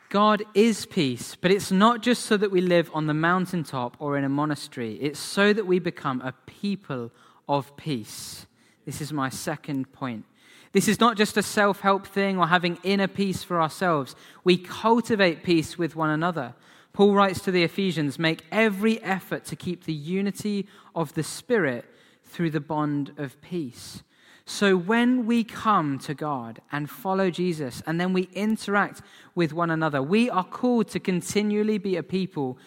God 0.10 0.44
is 0.54 0.86
peace, 0.86 1.36
but 1.36 1.52
it's 1.52 1.72
not 1.72 2.02
just 2.02 2.26
so 2.26 2.38
that 2.38 2.52
we 2.52 2.62
live 2.62 2.90
on 2.94 3.08
the 3.08 3.14
mountaintop 3.14 3.98
or 4.00 4.18
in 4.18 4.24
a 4.24 4.30
monastery. 4.30 4.94
It's 5.02 5.20
so 5.20 5.52
that 5.52 5.66
we 5.66 5.80
become 5.80 6.22
a 6.22 6.34
people 6.46 7.12
of 7.50 7.76
peace. 7.76 8.46
This 8.86 9.02
is 9.02 9.12
my 9.12 9.30
second 9.30 9.92
point. 9.92 10.26
This 10.72 10.88
is 10.88 11.00
not 11.00 11.18
just 11.18 11.38
a 11.38 11.42
self 11.42 11.80
help 11.80 12.06
thing 12.06 12.38
or 12.38 12.48
having 12.48 12.78
inner 12.84 13.08
peace 13.08 13.44
for 13.44 13.62
ourselves. 13.62 14.16
We 14.44 14.58
cultivate 14.58 15.44
peace 15.44 15.78
with 15.78 15.96
one 15.96 16.10
another. 16.10 16.54
Paul 16.94 17.14
writes 17.14 17.42
to 17.42 17.52
the 17.52 17.64
Ephesians 17.64 18.20
make 18.20 18.44
every 18.52 19.02
effort 19.02 19.46
to 19.46 19.56
keep 19.56 19.86
the 19.86 19.94
unity 19.94 20.68
of 20.94 21.14
the 21.14 21.24
Spirit 21.24 21.86
through 22.24 22.52
the 22.52 22.60
bond 22.60 23.14
of 23.18 23.42
peace. 23.42 24.04
So 24.46 24.78
when 24.78 25.26
we 25.26 25.44
come 25.44 25.98
to 26.00 26.14
God 26.14 26.62
and 26.72 26.90
follow 26.90 27.32
Jesus 27.32 27.82
and 27.88 28.00
then 28.00 28.14
we 28.14 28.30
interact 28.34 29.02
with 29.34 29.54
one 29.54 29.72
another, 29.72 30.04
we 30.04 30.30
are 30.30 30.44
called 30.44 30.88
to 30.90 31.00
continually 31.00 31.80
be 31.80 31.96
a 31.96 32.04
people 32.04 32.58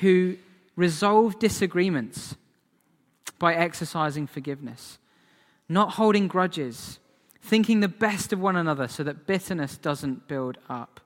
who 0.00 0.36
resolve 0.74 1.38
disagreements 1.38 2.34
by 3.38 3.54
exercising 3.54 4.26
forgiveness, 4.26 4.98
not 5.68 5.92
holding 5.92 6.28
grudges, 6.28 6.98
thinking 7.42 7.80
the 7.80 7.88
best 7.88 8.32
of 8.32 8.40
one 8.40 8.56
another 8.56 8.88
so 8.88 9.02
that 9.02 9.26
bitterness 9.26 9.76
doesn't 9.76 10.28
build 10.28 10.56
up. 10.68 11.00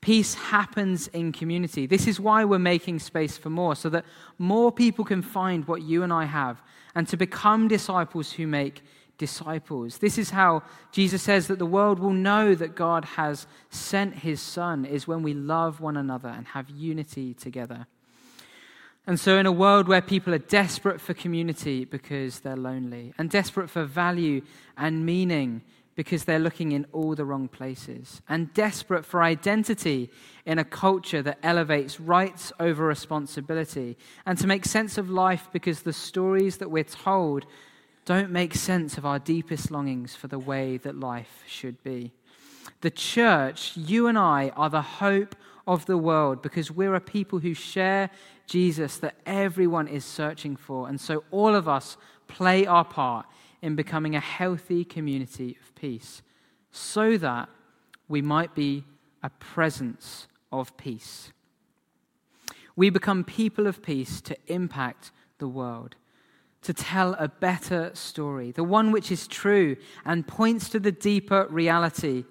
Peace 0.00 0.34
happens 0.34 1.08
in 1.08 1.30
community. 1.30 1.86
This 1.86 2.06
is 2.06 2.18
why 2.18 2.44
we're 2.44 2.58
making 2.58 3.00
space 3.00 3.36
for 3.36 3.50
more, 3.50 3.76
so 3.76 3.90
that 3.90 4.06
more 4.38 4.72
people 4.72 5.04
can 5.04 5.20
find 5.20 5.68
what 5.68 5.82
you 5.82 6.02
and 6.02 6.12
I 6.12 6.24
have 6.24 6.62
and 6.94 7.06
to 7.08 7.18
become 7.18 7.68
disciples 7.68 8.32
who 8.32 8.46
make 8.46 8.82
disciples. 9.20 9.98
This 9.98 10.16
is 10.16 10.30
how 10.30 10.62
Jesus 10.92 11.22
says 11.22 11.46
that 11.48 11.58
the 11.58 11.66
world 11.66 11.98
will 11.98 12.14
know 12.14 12.54
that 12.54 12.74
God 12.74 13.04
has 13.04 13.46
sent 13.68 14.14
his 14.16 14.40
Son, 14.40 14.86
is 14.86 15.06
when 15.06 15.22
we 15.22 15.34
love 15.34 15.78
one 15.78 15.98
another 15.98 16.30
and 16.30 16.46
have 16.48 16.70
unity 16.70 17.34
together. 17.34 17.86
And 19.06 19.20
so, 19.20 19.36
in 19.36 19.44
a 19.44 19.52
world 19.52 19.88
where 19.88 20.00
people 20.00 20.32
are 20.32 20.38
desperate 20.38 21.02
for 21.02 21.12
community 21.12 21.84
because 21.84 22.40
they're 22.40 22.56
lonely, 22.56 23.12
and 23.18 23.28
desperate 23.28 23.68
for 23.68 23.84
value 23.84 24.40
and 24.78 25.04
meaning 25.04 25.62
because 25.96 26.24
they're 26.24 26.38
looking 26.38 26.72
in 26.72 26.86
all 26.92 27.14
the 27.14 27.26
wrong 27.26 27.46
places, 27.46 28.22
and 28.26 28.54
desperate 28.54 29.04
for 29.04 29.22
identity 29.22 30.08
in 30.46 30.58
a 30.58 30.64
culture 30.64 31.20
that 31.20 31.38
elevates 31.42 32.00
rights 32.00 32.54
over 32.58 32.86
responsibility, 32.86 33.98
and 34.24 34.38
to 34.38 34.46
make 34.46 34.64
sense 34.64 34.96
of 34.96 35.10
life 35.10 35.50
because 35.52 35.82
the 35.82 35.92
stories 35.92 36.56
that 36.56 36.70
we're 36.70 36.84
told 36.84 37.44
don't 38.04 38.30
make 38.30 38.54
sense 38.54 38.98
of 38.98 39.06
our 39.06 39.18
deepest 39.18 39.70
longings 39.70 40.14
for 40.14 40.26
the 40.26 40.38
way 40.38 40.76
that 40.78 40.98
life 40.98 41.44
should 41.46 41.82
be. 41.82 42.12
The 42.80 42.90
church, 42.90 43.76
you 43.76 44.06
and 44.06 44.18
I, 44.18 44.50
are 44.56 44.70
the 44.70 44.82
hope 44.82 45.36
of 45.66 45.86
the 45.86 45.98
world 45.98 46.42
because 46.42 46.70
we're 46.70 46.94
a 46.94 47.00
people 47.00 47.38
who 47.38 47.54
share 47.54 48.10
Jesus 48.46 48.96
that 48.98 49.16
everyone 49.26 49.86
is 49.86 50.04
searching 50.04 50.56
for. 50.56 50.88
And 50.88 51.00
so 51.00 51.24
all 51.30 51.54
of 51.54 51.68
us 51.68 51.96
play 52.26 52.66
our 52.66 52.84
part 52.84 53.26
in 53.62 53.76
becoming 53.76 54.16
a 54.16 54.20
healthy 54.20 54.84
community 54.84 55.56
of 55.60 55.74
peace 55.74 56.22
so 56.72 57.16
that 57.18 57.48
we 58.08 58.22
might 58.22 58.54
be 58.54 58.84
a 59.22 59.30
presence 59.30 60.26
of 60.50 60.76
peace. 60.76 61.32
We 62.74 62.90
become 62.90 63.24
people 63.24 63.66
of 63.66 63.82
peace 63.82 64.20
to 64.22 64.36
impact 64.46 65.12
the 65.38 65.48
world 65.48 65.96
to 66.62 66.74
tell 66.74 67.14
a 67.14 67.28
better 67.28 67.90
story, 67.94 68.52
the 68.52 68.64
one 68.64 68.92
which 68.92 69.10
is 69.10 69.26
true 69.26 69.76
and 70.04 70.26
points 70.26 70.68
to 70.70 70.80
the 70.80 70.92
deeper 70.92 71.46
reality 71.48 72.24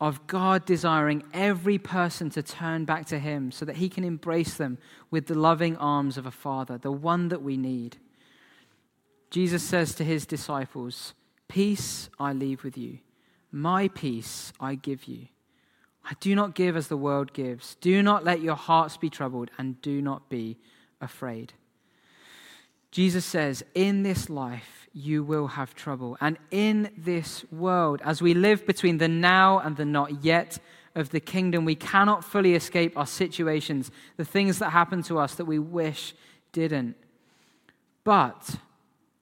of 0.00 0.26
God 0.26 0.64
desiring 0.64 1.22
every 1.34 1.78
person 1.78 2.30
to 2.30 2.42
turn 2.42 2.84
back 2.84 3.06
to 3.06 3.18
Him 3.18 3.52
so 3.52 3.64
that 3.64 3.76
He 3.76 3.88
can 3.88 4.04
embrace 4.04 4.54
them 4.54 4.78
with 5.10 5.26
the 5.26 5.38
loving 5.38 5.76
arms 5.76 6.16
of 6.16 6.26
a 6.26 6.30
Father, 6.30 6.78
the 6.78 6.92
one 6.92 7.28
that 7.28 7.42
we 7.42 7.56
need. 7.56 7.98
Jesus 9.30 9.62
says 9.62 9.94
to 9.96 10.04
His 10.04 10.24
disciples, 10.24 11.14
Peace 11.48 12.08
I 12.18 12.32
leave 12.32 12.64
with 12.64 12.78
you, 12.78 12.98
my 13.50 13.88
peace 13.88 14.52
I 14.58 14.74
give 14.74 15.04
you. 15.04 15.28
I 16.04 16.14
do 16.20 16.34
not 16.34 16.54
give 16.54 16.76
as 16.76 16.88
the 16.88 16.96
world 16.96 17.32
gives. 17.32 17.76
Do 17.76 18.02
not 18.02 18.24
let 18.24 18.40
your 18.40 18.56
hearts 18.56 18.96
be 18.96 19.10
troubled, 19.10 19.50
and 19.58 19.80
do 19.82 20.02
not 20.02 20.28
be 20.28 20.58
afraid. 21.00 21.52
Jesus 22.92 23.24
says, 23.24 23.64
In 23.74 24.02
this 24.02 24.30
life, 24.30 24.86
you 24.92 25.24
will 25.24 25.48
have 25.48 25.74
trouble. 25.74 26.16
And 26.20 26.38
in 26.50 26.90
this 26.96 27.44
world, 27.50 28.02
as 28.04 28.22
we 28.22 28.34
live 28.34 28.66
between 28.66 28.98
the 28.98 29.08
now 29.08 29.58
and 29.58 29.76
the 29.76 29.86
not 29.86 30.22
yet 30.22 30.58
of 30.94 31.08
the 31.08 31.18
kingdom, 31.18 31.64
we 31.64 31.74
cannot 31.74 32.22
fully 32.22 32.54
escape 32.54 32.96
our 32.96 33.06
situations, 33.06 33.90
the 34.18 34.26
things 34.26 34.58
that 34.58 34.70
happen 34.70 35.02
to 35.04 35.18
us 35.18 35.34
that 35.36 35.46
we 35.46 35.58
wish 35.58 36.14
didn't. 36.52 36.96
But 38.04 38.56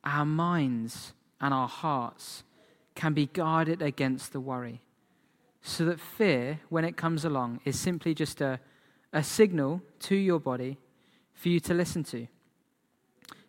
our 0.02 0.24
minds 0.24 1.12
and 1.40 1.54
our 1.54 1.68
hearts 1.68 2.42
can 2.96 3.14
be 3.14 3.26
guarded 3.26 3.82
against 3.82 4.32
the 4.32 4.40
worry. 4.40 4.80
So 5.62 5.84
that 5.84 6.00
fear, 6.00 6.58
when 6.70 6.84
it 6.84 6.96
comes 6.96 7.24
along, 7.24 7.60
is 7.64 7.78
simply 7.78 8.14
just 8.14 8.40
a, 8.40 8.58
a 9.12 9.22
signal 9.22 9.80
to 10.00 10.16
your 10.16 10.40
body 10.40 10.76
for 11.34 11.50
you 11.50 11.60
to 11.60 11.74
listen 11.74 12.02
to 12.04 12.26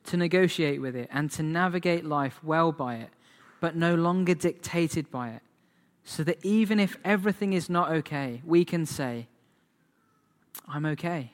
to 0.05 0.17
negotiate 0.17 0.81
with 0.81 0.95
it, 0.95 1.09
and 1.11 1.29
to 1.31 1.43
navigate 1.43 2.05
life 2.05 2.43
well 2.43 2.71
by 2.71 2.95
it, 2.95 3.09
but 3.59 3.75
no 3.75 3.95
longer 3.95 4.33
dictated 4.33 5.09
by 5.11 5.29
it. 5.29 5.41
So 6.03 6.23
that 6.23 6.43
even 6.43 6.79
if 6.79 6.97
everything 7.05 7.53
is 7.53 7.69
not 7.69 7.91
okay, 7.91 8.41
we 8.43 8.65
can 8.65 8.85
say, 8.85 9.27
I'm 10.67 10.85
okay. 10.87 11.31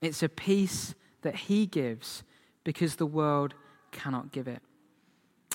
It's 0.00 0.22
a 0.22 0.28
peace 0.28 0.94
that 1.22 1.34
He 1.34 1.66
gives 1.66 2.22
because 2.64 2.96
the 2.96 3.06
world 3.06 3.54
cannot 3.90 4.32
give 4.32 4.48
it. 4.48 4.60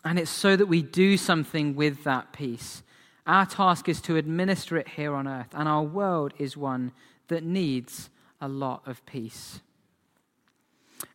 And 0.03 0.17
it's 0.17 0.31
so 0.31 0.55
that 0.55 0.67
we 0.67 0.81
do 0.81 1.17
something 1.17 1.75
with 1.75 2.03
that 2.03 2.33
peace. 2.33 2.81
Our 3.25 3.45
task 3.45 3.89
is 3.89 3.99
to 4.01 4.15
administer 4.15 4.77
it 4.77 4.87
here 4.87 5.13
on 5.13 5.27
earth, 5.27 5.49
and 5.53 5.67
our 5.67 5.83
world 5.83 6.33
is 6.37 6.55
one 6.55 6.93
that 7.27 7.43
needs 7.43 8.09
a 8.39 8.47
lot 8.47 8.87
of 8.87 9.05
peace. 9.05 9.59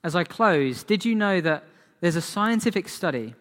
As 0.05 0.15
I 0.17 0.25
close, 0.25 0.83
did 0.83 1.05
you 1.05 1.15
know 1.15 1.41
that 1.41 1.65
there's 2.01 2.17
a 2.17 2.21
scientific 2.21 2.89
study 2.89 3.35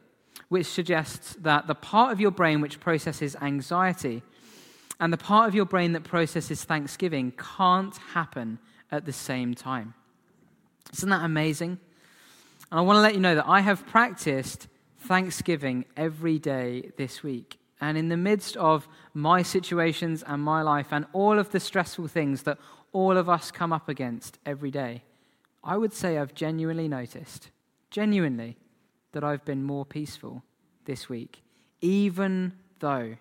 which 0.49 0.67
suggests 0.67 1.35
that 1.41 1.67
the 1.67 1.75
part 1.75 2.11
of 2.11 2.19
your 2.19 2.31
brain 2.31 2.61
which 2.61 2.79
processes 2.79 3.35
anxiety 3.41 4.21
and 4.99 5.11
the 5.11 5.17
part 5.17 5.47
of 5.47 5.55
your 5.55 5.65
brain 5.65 5.93
that 5.93 6.03
processes 6.03 6.63
thanksgiving 6.63 7.31
can't 7.31 7.95
happen 8.13 8.59
at 8.91 9.05
the 9.05 9.13
same 9.13 9.55
time? 9.55 9.93
Isn't 10.93 11.09
that 11.09 11.23
amazing? 11.23 11.79
And 12.69 12.79
I 12.79 12.81
want 12.81 12.97
to 12.97 13.01
let 13.01 13.15
you 13.15 13.19
know 13.19 13.35
that 13.35 13.47
I 13.47 13.61
have 13.61 13.85
practiced 13.87 14.67
thanksgiving 14.99 15.85
every 15.97 16.37
day 16.37 16.91
this 16.97 17.23
week. 17.23 17.57
And 17.79 17.97
in 17.97 18.09
the 18.09 18.17
midst 18.17 18.55
of 18.57 18.87
my 19.13 19.41
situations 19.41 20.23
and 20.27 20.43
my 20.43 20.61
life 20.61 20.87
and 20.91 21.05
all 21.13 21.39
of 21.39 21.51
the 21.51 21.59
stressful 21.59 22.07
things 22.07 22.43
that 22.43 22.59
all 22.93 23.17
of 23.17 23.27
us 23.27 23.49
come 23.51 23.73
up 23.73 23.89
against 23.89 24.37
every 24.45 24.69
day, 24.69 25.03
I 25.63 25.77
would 25.77 25.93
say 25.93 26.17
I've 26.17 26.33
genuinely 26.33 26.87
noticed, 26.87 27.51
genuinely, 27.89 28.57
that 29.11 29.23
I've 29.23 29.45
been 29.45 29.63
more 29.63 29.85
peaceful 29.85 30.43
this 30.85 31.09
week, 31.09 31.43
even 31.81 32.53
though 32.79 33.15